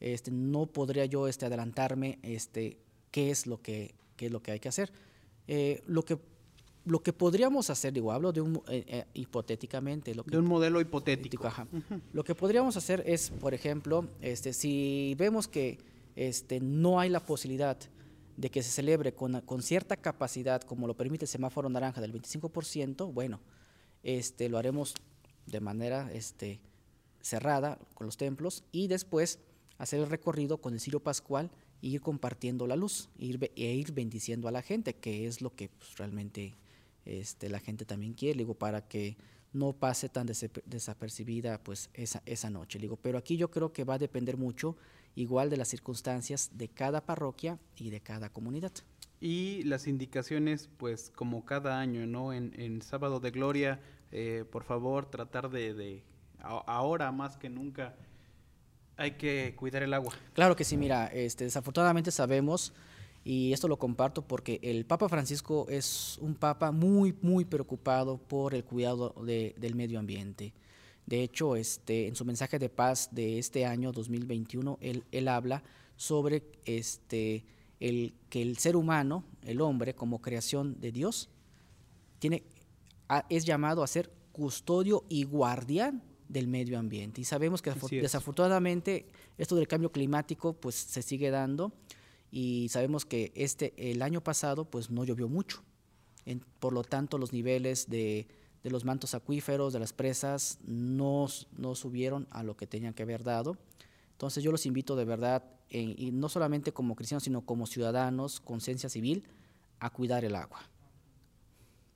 este, 0.00 0.30
no 0.30 0.64
podría 0.64 1.04
yo 1.04 1.28
este, 1.28 1.44
adelantarme 1.44 2.18
este, 2.22 2.78
qué, 3.10 3.30
es 3.30 3.46
lo 3.46 3.60
que, 3.60 3.94
qué 4.16 4.26
es 4.26 4.32
lo 4.32 4.42
que 4.42 4.52
hay 4.52 4.60
que 4.60 4.70
hacer. 4.70 4.92
Eh, 5.46 5.82
lo 5.86 6.04
que 6.04 6.18
lo 6.86 7.02
que 7.02 7.12
podríamos 7.12 7.68
hacer, 7.68 7.92
digo, 7.92 8.12
hablo 8.12 8.32
de 8.32 8.40
un 8.40 8.62
eh, 8.68 8.84
eh, 8.86 9.04
hipotéticamente, 9.14 10.14
lo 10.14 10.22
que, 10.22 10.30
de 10.30 10.38
un 10.38 10.46
modelo 10.46 10.80
hipotético. 10.80 11.50
Lo 12.12 12.22
que 12.22 12.34
podríamos 12.34 12.76
hacer 12.76 13.02
es, 13.06 13.30
por 13.30 13.54
ejemplo, 13.54 14.08
este, 14.20 14.52
si 14.52 15.16
vemos 15.18 15.48
que 15.48 15.78
este, 16.14 16.60
no 16.60 17.00
hay 17.00 17.10
la 17.10 17.18
posibilidad 17.18 17.76
de 18.36 18.50
que 18.50 18.62
se 18.62 18.70
celebre 18.70 19.12
con, 19.12 19.40
con, 19.40 19.62
cierta 19.62 19.96
capacidad, 19.96 20.62
como 20.62 20.86
lo 20.86 20.96
permite 20.96 21.24
el 21.24 21.28
semáforo 21.28 21.68
naranja 21.68 22.00
del 22.00 22.12
25%, 22.12 23.12
bueno, 23.12 23.40
este, 24.04 24.48
lo 24.48 24.56
haremos 24.56 24.94
de 25.46 25.60
manera 25.60 26.08
este, 26.12 26.60
cerrada 27.20 27.80
con 27.94 28.06
los 28.06 28.16
templos 28.16 28.62
y 28.70 28.86
después 28.86 29.40
hacer 29.78 29.98
el 29.98 30.08
recorrido 30.08 30.58
con 30.58 30.74
el 30.74 30.80
Ciro 30.80 31.00
Pascual 31.00 31.50
e 31.82 31.88
ir 31.88 32.00
compartiendo 32.00 32.68
la 32.68 32.76
luz 32.76 33.08
ir, 33.18 33.50
e 33.56 33.74
ir 33.74 33.92
bendiciendo 33.92 34.46
a 34.46 34.52
la 34.52 34.62
gente, 34.62 34.94
que 34.94 35.26
es 35.26 35.40
lo 35.40 35.54
que 35.54 35.68
pues, 35.68 35.96
realmente 35.96 36.54
este, 37.06 37.48
la 37.48 37.60
gente 37.60 37.84
también 37.84 38.12
quiere, 38.12 38.38
digo, 38.38 38.54
para 38.54 38.86
que 38.86 39.16
no 39.52 39.72
pase 39.72 40.08
tan 40.08 40.26
desapercibida 40.26 41.58
pues 41.62 41.88
esa, 41.94 42.22
esa 42.26 42.50
noche. 42.50 42.78
Digo, 42.78 42.96
pero 42.96 43.16
aquí 43.16 43.36
yo 43.36 43.50
creo 43.50 43.72
que 43.72 43.84
va 43.84 43.94
a 43.94 43.98
depender 43.98 44.36
mucho 44.36 44.76
igual 45.14 45.48
de 45.48 45.56
las 45.56 45.68
circunstancias 45.68 46.50
de 46.52 46.68
cada 46.68 47.06
parroquia 47.06 47.58
y 47.76 47.90
de 47.90 48.00
cada 48.00 48.28
comunidad. 48.28 48.72
Y 49.18 49.62
las 49.62 49.86
indicaciones, 49.86 50.68
pues 50.76 51.10
como 51.14 51.46
cada 51.46 51.80
año, 51.80 52.06
¿no? 52.06 52.34
En, 52.34 52.82
Sábado 52.82 53.18
de 53.18 53.30
Gloria, 53.30 53.80
eh, 54.12 54.44
por 54.50 54.62
favor, 54.62 55.10
tratar 55.10 55.48
de, 55.48 55.72
de, 55.72 56.02
ahora 56.38 57.10
más 57.12 57.38
que 57.38 57.48
nunca, 57.48 57.96
hay 58.98 59.12
que 59.12 59.54
cuidar 59.56 59.82
el 59.82 59.94
agua. 59.94 60.14
Claro 60.34 60.54
que 60.54 60.64
sí, 60.64 60.76
mira, 60.76 61.06
este, 61.06 61.44
desafortunadamente 61.44 62.10
sabemos 62.10 62.74
y 63.26 63.52
esto 63.52 63.66
lo 63.66 63.76
comparto 63.76 64.22
porque 64.22 64.60
el 64.62 64.86
Papa 64.86 65.08
Francisco 65.08 65.66
es 65.68 66.16
un 66.20 66.36
papa 66.36 66.70
muy, 66.70 67.12
muy 67.22 67.44
preocupado 67.44 68.18
por 68.18 68.54
el 68.54 68.62
cuidado 68.62 69.16
del 69.26 69.74
medio 69.74 69.98
ambiente. 69.98 70.52
De 71.06 71.24
hecho, 71.24 71.56
este, 71.56 72.06
en 72.06 72.14
su 72.14 72.24
mensaje 72.24 72.60
de 72.60 72.68
paz 72.68 73.08
de 73.10 73.40
este 73.40 73.66
año 73.66 73.90
2021, 73.90 74.78
él, 74.80 75.02
él 75.10 75.26
habla 75.26 75.64
sobre 75.96 76.44
este, 76.66 77.44
el, 77.80 78.14
que 78.30 78.42
el 78.42 78.58
ser 78.58 78.76
humano, 78.76 79.24
el 79.42 79.60
hombre, 79.60 79.96
como 79.96 80.20
creación 80.22 80.80
de 80.80 80.92
Dios, 80.92 81.28
tiene, 82.20 82.44
es 83.28 83.44
llamado 83.44 83.82
a 83.82 83.88
ser 83.88 84.08
custodio 84.30 85.02
y 85.08 85.24
guardián 85.24 86.00
del 86.28 86.46
medio 86.46 86.78
ambiente. 86.78 87.22
Y 87.22 87.24
sabemos 87.24 87.60
que 87.60 87.72
desafortunadamente 87.90 89.08
esto 89.36 89.56
del 89.56 89.66
cambio 89.66 89.90
climático 89.90 90.52
pues 90.52 90.76
se 90.76 91.02
sigue 91.02 91.30
dando 91.30 91.72
y 92.36 92.68
sabemos 92.68 93.06
que 93.06 93.32
este 93.34 93.72
el 93.78 94.02
año 94.02 94.20
pasado 94.20 94.66
pues 94.66 94.90
no 94.90 95.04
llovió 95.04 95.26
mucho. 95.26 95.62
por 96.60 96.74
lo 96.74 96.84
tanto, 96.84 97.16
los 97.16 97.32
niveles 97.32 97.88
de, 97.88 98.28
de, 98.62 98.70
los 98.70 98.84
mantos 98.84 99.14
acuíferos, 99.14 99.72
de 99.72 99.78
las 99.78 99.94
presas, 99.94 100.58
no, 100.66 101.28
no, 101.56 101.74
subieron 101.74 102.26
a 102.30 102.42
lo 102.42 102.54
que 102.54 102.66
tenían 102.66 102.92
que 102.92 103.04
haber 103.04 103.24
dado. 103.24 103.56
Entonces 104.12 104.44
yo 104.44 104.52
los 104.52 104.66
invito 104.66 104.96
de 104.96 105.06
verdad, 105.06 105.44
y 105.70 106.10
no 106.12 106.28
solamente 106.28 106.72
como 106.72 106.94
cristianos, 106.94 107.22
sino 107.22 107.40
como 107.40 107.64
ciudadanos, 107.64 108.40
conciencia 108.40 108.90
civil, 108.90 109.24
a 109.80 109.88
cuidar 109.88 110.22
el 110.26 110.36
agua. 110.36 110.60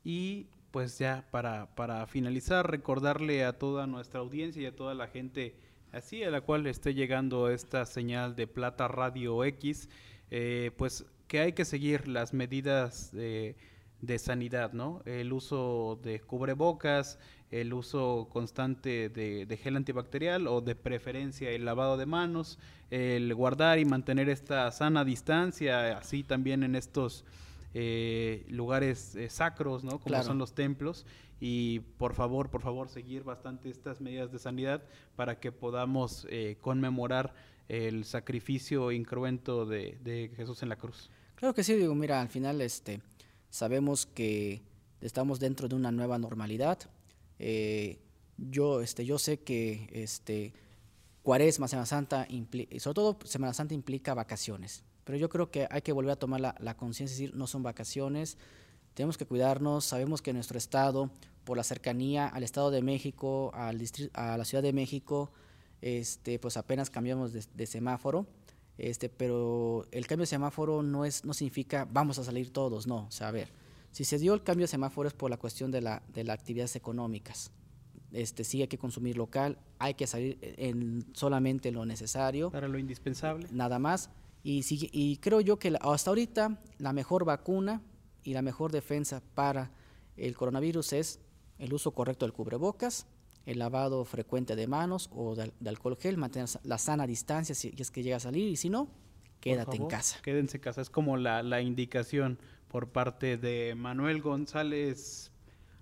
Y 0.04 0.46
pues 0.70 0.98
ya 0.98 1.26
para, 1.30 1.74
para 1.74 2.06
finalizar, 2.06 2.70
recordarle 2.70 3.44
a 3.44 3.58
toda 3.58 3.86
nuestra 3.86 4.20
audiencia 4.20 4.62
y 4.62 4.66
a 4.66 4.74
toda 4.74 4.94
la 4.94 5.06
gente 5.06 5.54
así 5.92 6.22
a 6.22 6.30
la 6.30 6.40
cual 6.40 6.66
esté 6.66 6.94
llegando 6.94 7.50
esta 7.50 7.84
señal 7.86 8.36
de 8.36 8.46
Plata 8.46 8.88
Radio 8.88 9.44
X, 9.44 9.88
eh, 10.30 10.70
pues 10.76 11.04
que 11.28 11.40
hay 11.40 11.52
que 11.52 11.64
seguir 11.64 12.08
las 12.08 12.32
medidas 12.32 13.12
de, 13.12 13.56
de, 14.00 14.18
sanidad, 14.18 14.72
¿no? 14.72 15.02
El 15.04 15.32
uso 15.32 15.98
de 16.02 16.20
cubrebocas, 16.20 17.18
el 17.50 17.72
uso 17.72 18.28
constante 18.32 19.08
de, 19.08 19.46
de, 19.46 19.56
gel 19.56 19.76
antibacterial 19.76 20.46
o 20.46 20.60
de 20.60 20.74
preferencia 20.74 21.50
el 21.50 21.64
lavado 21.64 21.96
de 21.96 22.06
manos, 22.06 22.58
el 22.90 23.34
guardar 23.34 23.78
y 23.78 23.84
mantener 23.84 24.28
esta 24.28 24.70
sana 24.70 25.04
distancia, 25.04 25.98
así 25.98 26.22
también 26.22 26.62
en 26.62 26.74
estos 26.76 27.24
eh, 27.72 28.44
lugares 28.48 29.14
eh, 29.14 29.30
sacros, 29.30 29.84
¿no? 29.84 30.00
Como 30.00 30.22
son 30.24 30.38
los 30.38 30.54
templos. 30.54 31.06
Y 31.40 31.80
por 31.80 32.14
favor, 32.14 32.50
por 32.50 32.60
favor, 32.60 32.88
seguir 32.88 33.24
bastante 33.24 33.70
estas 33.70 34.00
medidas 34.00 34.30
de 34.30 34.38
sanidad 34.38 34.82
para 35.16 35.40
que 35.40 35.52
podamos 35.52 36.26
eh, 36.30 36.58
conmemorar 36.60 37.34
el 37.68 38.04
sacrificio 38.04 38.92
incruento 38.92 39.64
de, 39.64 40.30
Jesús 40.36 40.62
en 40.62 40.68
la 40.68 40.76
cruz. 40.76 41.10
Claro 41.36 41.54
que 41.54 41.64
sí, 41.64 41.74
digo, 41.74 41.94
mira, 41.94 42.20
al 42.20 42.28
final 42.28 42.60
este, 42.60 43.00
sabemos 43.48 44.04
que 44.04 44.62
estamos 45.00 45.40
dentro 45.40 45.66
de 45.68 45.76
una 45.76 45.90
nueva 45.90 46.18
normalidad. 46.18 46.78
yo, 48.36 48.80
este, 48.82 49.06
yo 49.06 49.18
sé 49.18 49.40
que 49.40 49.88
este, 49.92 50.52
Cuaresma, 51.22 51.68
Semana 51.68 51.86
Santa, 51.86 52.26
y 52.28 52.46
sobre 52.80 52.94
todo 52.94 53.18
Semana 53.24 53.52
Santa 53.52 53.74
implica 53.74 54.14
vacaciones. 54.14 54.82
Pero 55.04 55.18
yo 55.18 55.28
creo 55.28 55.50
que 55.50 55.66
hay 55.70 55.82
que 55.82 55.92
volver 55.92 56.12
a 56.12 56.16
tomar 56.16 56.40
la, 56.40 56.76
conciencia, 56.76 57.16
decir, 57.16 57.34
no 57.34 57.46
son 57.46 57.62
vacaciones, 57.62 58.38
tenemos 58.94 59.18
que 59.18 59.26
cuidarnos, 59.26 59.84
sabemos 59.84 60.22
que 60.22 60.32
nuestro 60.32 60.58
estado, 60.58 61.10
por 61.44 61.56
la 61.56 61.64
cercanía 61.64 62.28
al 62.28 62.42
Estado 62.42 62.70
de 62.70 62.82
México, 62.82 63.50
al 63.54 63.80
a 64.14 64.36
la 64.36 64.44
Ciudad 64.44 64.62
de 64.62 64.72
México, 64.72 65.30
este, 65.82 66.38
pues 66.38 66.56
apenas 66.56 66.90
cambiamos 66.90 67.32
de, 67.32 67.66
semáforo, 67.66 68.26
este, 68.78 69.08
pero 69.08 69.86
el 69.92 70.06
cambio 70.06 70.22
de 70.22 70.28
semáforo 70.28 70.82
no, 70.82 71.04
es, 71.04 71.24
no 71.24 71.34
significa 71.34 71.88
vamos 71.90 72.18
a 72.18 72.24
salir 72.24 72.52
todos, 72.52 72.86
no, 72.86 73.06
o 73.06 73.10
sea, 73.10 73.28
a 73.28 73.32
ver, 73.32 73.52
si 73.92 74.04
se 74.04 74.18
dio 74.18 74.34
el 74.34 74.42
cambio 74.42 74.64
de 74.64 74.68
semáforo 74.68 75.08
es 75.08 75.14
por 75.14 75.30
la 75.30 75.36
cuestión 75.36 75.70
de, 75.70 75.80
la, 75.80 76.02
de 76.12 76.24
las 76.24 76.38
actividades 76.38 76.76
económicas. 76.76 77.50
Este, 78.12 78.42
sí 78.44 78.60
hay 78.60 78.68
que 78.68 78.78
consumir 78.78 79.16
local, 79.16 79.58
hay 79.78 79.94
que 79.94 80.06
salir 80.06 80.38
en 80.40 81.04
solamente 81.14 81.70
lo 81.70 81.86
necesario. 81.86 82.50
Para 82.50 82.68
lo 82.68 82.78
indispensable. 82.78 83.46
Nada 83.52 83.78
más. 83.78 84.10
Y, 84.42 84.64
y 84.92 85.16
creo 85.18 85.40
yo 85.40 85.58
que 85.58 85.76
hasta 85.80 86.10
ahorita 86.10 86.60
la 86.78 86.92
mejor 86.92 87.24
vacuna 87.24 87.82
y 88.24 88.32
la 88.32 88.42
mejor 88.42 88.72
defensa 88.72 89.22
para 89.34 89.70
el 90.16 90.36
coronavirus 90.36 90.92
es 90.92 91.20
el 91.60 91.72
uso 91.72 91.92
correcto 91.92 92.26
del 92.26 92.32
cubrebocas, 92.32 93.06
el 93.46 93.58
lavado 93.58 94.04
frecuente 94.04 94.56
de 94.56 94.66
manos 94.66 95.08
o 95.12 95.34
de, 95.34 95.52
alcohol 95.68 95.96
gel, 95.96 96.16
mantener 96.16 96.48
la 96.64 96.78
sana 96.78 97.06
distancia 97.06 97.54
si 97.54 97.74
es 97.76 97.90
que 97.90 98.02
llega 98.02 98.16
a 98.16 98.20
salir 98.20 98.48
y 98.48 98.56
si 98.56 98.68
no, 98.68 98.88
quédate 99.40 99.76
en 99.76 99.86
casa. 99.86 100.18
Quédense 100.22 100.58
en 100.58 100.62
casa, 100.62 100.80
es 100.80 100.90
como 100.90 101.16
la, 101.16 101.42
la 101.42 101.60
indicación 101.60 102.38
por 102.68 102.88
parte 102.88 103.36
de 103.36 103.74
Manuel 103.74 104.20
González 104.22 105.32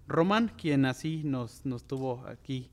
Román, 0.06 0.52
quien 0.56 0.84
así 0.84 1.22
nos, 1.24 1.66
nos 1.66 1.84
tuvo 1.84 2.26
aquí 2.26 2.70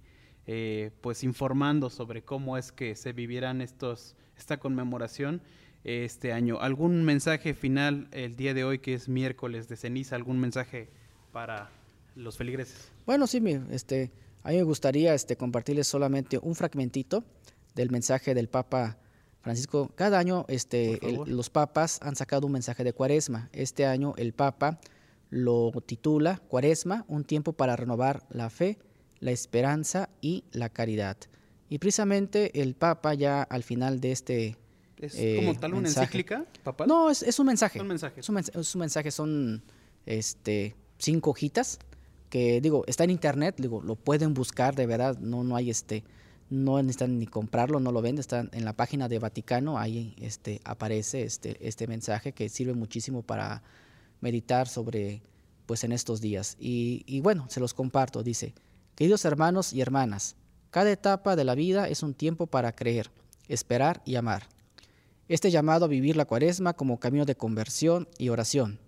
eh, 0.48 0.91
pues 1.02 1.24
informando 1.24 1.89
sobre 1.89 2.24
cómo 2.24 2.58
es 2.58 2.72
que 2.72 2.96
se 2.96 3.13
vivieran 3.13 3.62
estos, 3.62 4.15
esta 4.38 4.58
conmemoración 4.58 5.41
este 5.84 6.34
año. 6.34 6.60
¿Algún 6.62 7.04
mensaje 7.04 7.54
final 7.54 8.08
el 8.12 8.36
día 8.36 8.54
de 8.54 8.63
hoy, 8.63 8.80
que 8.80 8.94
es 8.94 9.08
miércoles 9.08 9.68
de 9.68 9.76
ceniza? 9.76 10.15
¿Algún 10.15 10.39
mensaje 10.39 10.89
para 11.32 11.70
los 12.15 12.38
feligreses? 12.38 12.91
Bueno, 13.06 13.28
sí, 13.28 13.41
este, 13.70 14.12
a 14.44 14.50
mí 14.50 14.58
me 14.58 14.63
gustaría 14.63 15.13
este, 15.13 15.38
compartirles 15.38 15.88
solamente 15.88 16.39
un 16.41 16.56
fragmentito 16.56 17.24
del 17.76 17.91
mensaje 17.91 18.34
del 18.34 18.50
Papa 18.50 18.98
Francisco. 19.41 19.91
Cada 19.96 20.18
año 20.18 20.46
este, 20.48 21.00
los 21.28 21.50
papas 21.50 22.00
han 22.02 22.15
sacado 22.15 22.48
un 22.48 22.54
mensaje 22.54 22.84
de 22.84 22.94
cuaresma. 22.94 23.50
Este 23.54 23.86
año 23.86 24.13
el 24.18 24.34
Papa 24.34 24.80
lo 25.30 25.72
titula 25.86 26.41
Cuaresma, 26.48 27.06
un 27.08 27.26
tiempo 27.26 27.54
para 27.54 27.76
renovar 27.76 28.26
la 28.30 28.50
fe, 28.50 28.80
la 29.20 29.32
esperanza 29.32 30.10
y 30.22 30.46
la 30.52 30.70
caridad. 30.70 31.18
Y 31.70 31.80
precisamente 31.80 32.62
el 32.62 32.76
Papa 32.76 33.13
ya 33.13 33.44
al 33.44 33.63
final 33.63 34.00
de 34.00 34.12
este 34.12 34.58
¿Es 34.98 35.13
como 35.13 35.52
eh, 35.52 35.58
tal 35.60 35.74
una 35.74 35.89
encíclica, 35.89 36.46
papá? 36.63 36.86
No, 36.88 37.10
es, 37.10 37.22
es, 37.22 37.38
un 37.38 37.48
mensaje. 37.48 37.82
Un 37.82 37.88
mensaje. 37.88 38.22
Es 38.22 38.30
un, 38.30 38.38
es 38.38 38.76
un, 38.76 38.80
mensaje, 38.80 39.12
son 39.12 39.63
este, 40.06 40.76
cinco 40.98 41.32
hojitas 41.32 41.80
digo, 42.62 42.84
está 42.88 43.04
en 43.04 43.12
internet, 43.12 43.56
digo, 43.58 43.82
lo 43.82 43.95
pueden 43.95 44.34
buscar, 44.34 44.76
de 44.76 44.86
verdad, 44.86 45.17
no, 45.19 45.43
no 45.43 45.56
hay 45.56 45.69
este, 45.69 46.04
no 46.50 46.82
necesitan 46.82 47.17
ni 47.17 47.28
comprarlo, 47.28 47.80
no 47.80 47.91
lo 47.91 48.02
venden, 48.02 48.19
está 48.19 48.48
en 48.52 48.65
la 48.65 48.74
página 48.74 49.08
de 49.08 49.19
Vaticano, 49.19 49.78
ahí 49.78 50.15
este, 50.19 50.60
aparece 50.65 51.24
este, 51.24 51.58
este 51.65 51.88
mensaje 51.88 52.34
que 52.34 52.50
sirve 52.50 52.74
muchísimo 52.74 53.21
para 53.21 53.63
meditar 54.21 54.67
sobre, 54.67 55.21
pues 55.65 55.84
en 55.84 55.91
estos 55.91 56.19
días. 56.19 56.58
Y, 56.60 57.04
y 57.06 57.21
bueno, 57.21 57.45
se 57.50 57.60
los 57.60 57.74
comparto, 57.74 58.21
dice, 58.21 58.54
queridos 58.95 59.24
hermanos 59.26 59.71
y 59.71 59.82
hermanas, 59.82 60.36
cada 60.71 60.91
etapa 60.91 61.36
de 61.36 61.45
la 61.45 61.56
vida 61.56 61.88
es 61.88 62.04
un 62.04 62.13
tiempo 62.13 62.48
para 62.48 62.76
creer, 62.76 63.12
esperar 63.48 64.02
y 64.04 64.15
amar. 64.15 64.50
Este 65.28 65.50
llamado 65.52 65.86
a 65.86 65.88
vivir 65.88 66.17
la 66.17 66.26
cuaresma 66.26 66.74
como 66.74 67.00
camino 67.00 67.26
de 67.26 67.36
conversión 67.36 68.08
y 68.17 68.30
oración, 68.30 68.80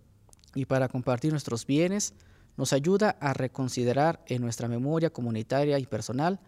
y 0.53 0.65
para 0.65 0.89
compartir 0.89 1.31
nuestros 1.31 1.65
bienes, 1.65 2.13
nos 2.57 2.73
ayuda 2.73 3.17
a 3.21 3.33
reconsiderar 3.33 4.23
en 4.27 4.41
nuestra 4.41 4.67
memoria 4.67 5.11
comunitaria 5.11 5.79
y 5.79 5.85
personal 5.85 6.39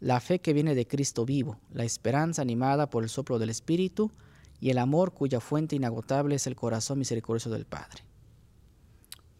la 0.00 0.20
fe 0.20 0.38
que 0.38 0.52
viene 0.52 0.74
de 0.74 0.86
Cristo 0.86 1.24
vivo, 1.24 1.58
la 1.72 1.84
esperanza 1.84 2.42
animada 2.42 2.88
por 2.88 3.02
el 3.02 3.08
soplo 3.08 3.38
del 3.38 3.50
Espíritu 3.50 4.10
y 4.60 4.70
el 4.70 4.78
amor 4.78 5.12
cuya 5.12 5.40
fuente 5.40 5.76
inagotable 5.76 6.36
es 6.36 6.46
el 6.46 6.56
corazón 6.56 6.98
misericordioso 6.98 7.50
del 7.50 7.66
Padre. 7.66 8.02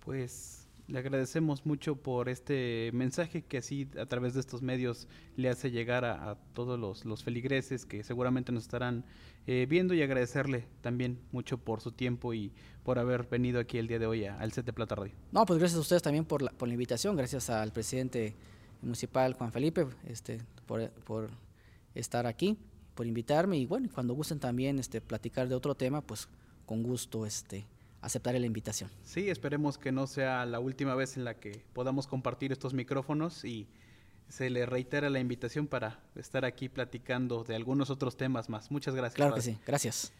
Pues 0.04 0.55
le 0.88 0.98
agradecemos 0.98 1.66
mucho 1.66 1.96
por 1.96 2.28
este 2.28 2.90
mensaje 2.92 3.42
que 3.42 3.58
así 3.58 3.88
a 4.00 4.06
través 4.06 4.34
de 4.34 4.40
estos 4.40 4.62
medios 4.62 5.08
le 5.36 5.48
hace 5.48 5.70
llegar 5.70 6.04
a, 6.04 6.36
todos 6.54 7.04
los, 7.04 7.24
feligreses 7.24 7.84
que 7.84 8.04
seguramente 8.04 8.52
nos 8.52 8.64
estarán 8.64 9.04
eh, 9.46 9.66
viendo 9.68 9.94
y 9.94 10.02
agradecerle 10.02 10.66
también 10.80 11.18
mucho 11.32 11.58
por 11.58 11.80
su 11.80 11.92
tiempo 11.92 12.34
y 12.34 12.52
por 12.84 12.98
haber 12.98 13.24
venido 13.24 13.58
aquí 13.58 13.78
el 13.78 13.88
día 13.88 13.98
de 13.98 14.06
hoy 14.06 14.24
al 14.26 14.52
set 14.52 14.64
de 14.64 14.72
Plata 14.72 14.94
Radio. 14.94 15.14
No, 15.32 15.44
pues 15.44 15.58
gracias 15.58 15.78
a 15.78 15.80
ustedes 15.80 16.02
también 16.02 16.24
por 16.24 16.42
la, 16.42 16.52
por 16.52 16.68
la 16.68 16.74
invitación, 16.74 17.16
gracias 17.16 17.50
al 17.50 17.72
presidente 17.72 18.34
municipal 18.82 19.34
Juan 19.34 19.52
Felipe 19.52 19.86
este, 20.06 20.40
por, 20.66 20.88
por 20.90 21.30
estar 21.94 22.26
aquí, 22.26 22.56
por 22.94 23.06
invitarme 23.06 23.58
y 23.58 23.66
bueno, 23.66 23.88
cuando 23.92 24.14
gusten 24.14 24.38
también 24.38 24.78
este, 24.78 25.00
platicar 25.00 25.48
de 25.48 25.56
otro 25.56 25.74
tema, 25.74 26.00
pues 26.00 26.28
con 26.64 26.82
gusto 26.82 27.26
este, 27.26 27.66
aceptaré 28.06 28.38
la 28.38 28.46
invitación. 28.46 28.88
Sí, 29.02 29.28
esperemos 29.28 29.78
que 29.78 29.90
no 29.90 30.06
sea 30.06 30.46
la 30.46 30.60
última 30.60 30.94
vez 30.94 31.16
en 31.16 31.24
la 31.24 31.34
que 31.40 31.64
podamos 31.72 32.06
compartir 32.06 32.52
estos 32.52 32.72
micrófonos 32.72 33.44
y 33.44 33.68
se 34.28 34.48
le 34.48 34.64
reitera 34.64 35.10
la 35.10 35.18
invitación 35.18 35.66
para 35.66 36.00
estar 36.14 36.44
aquí 36.44 36.68
platicando 36.68 37.42
de 37.42 37.56
algunos 37.56 37.90
otros 37.90 38.16
temas 38.16 38.48
más. 38.48 38.70
Muchas 38.70 38.94
gracias. 38.94 39.16
Claro 39.16 39.34
que 39.34 39.42
sí, 39.42 39.58
gracias. 39.66 40.12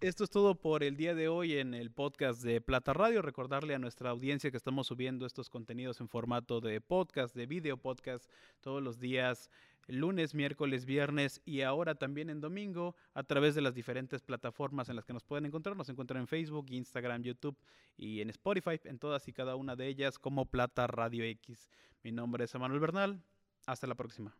Esto 0.00 0.22
es 0.24 0.30
todo 0.30 0.54
por 0.54 0.84
el 0.84 0.96
día 0.96 1.14
de 1.14 1.28
hoy 1.28 1.56
en 1.56 1.74
el 1.74 1.90
podcast 1.90 2.42
de 2.42 2.60
Plata 2.60 2.92
Radio. 2.92 3.20
Recordarle 3.22 3.74
a 3.74 3.78
nuestra 3.78 4.10
audiencia 4.10 4.50
que 4.50 4.56
estamos 4.56 4.86
subiendo 4.86 5.26
estos 5.26 5.50
contenidos 5.50 6.00
en 6.00 6.08
formato 6.08 6.60
de 6.60 6.80
podcast, 6.80 7.34
de 7.34 7.46
video 7.46 7.76
podcast, 7.76 8.30
todos 8.60 8.82
los 8.82 9.00
días 9.00 9.50
lunes, 9.88 10.34
miércoles, 10.34 10.84
viernes 10.84 11.40
y 11.44 11.62
ahora 11.62 11.94
también 11.94 12.30
en 12.30 12.40
domingo 12.40 12.96
a 13.14 13.22
través 13.22 13.54
de 13.54 13.62
las 13.62 13.74
diferentes 13.74 14.22
plataformas 14.22 14.88
en 14.88 14.96
las 14.96 15.04
que 15.04 15.12
nos 15.12 15.24
pueden 15.24 15.46
encontrar. 15.46 15.76
Nos 15.76 15.88
encuentran 15.88 16.20
en 16.20 16.28
Facebook, 16.28 16.66
Instagram, 16.70 17.22
YouTube 17.22 17.56
y 17.96 18.20
en 18.20 18.30
Spotify, 18.30 18.80
en 18.84 18.98
todas 18.98 19.26
y 19.28 19.32
cada 19.32 19.56
una 19.56 19.76
de 19.76 19.86
ellas 19.86 20.18
como 20.18 20.46
Plata 20.46 20.86
Radio 20.86 21.24
X. 21.24 21.68
Mi 22.02 22.12
nombre 22.12 22.44
es 22.44 22.54
Emanuel 22.54 22.80
Bernal. 22.80 23.22
Hasta 23.66 23.86
la 23.86 23.94
próxima. 23.94 24.36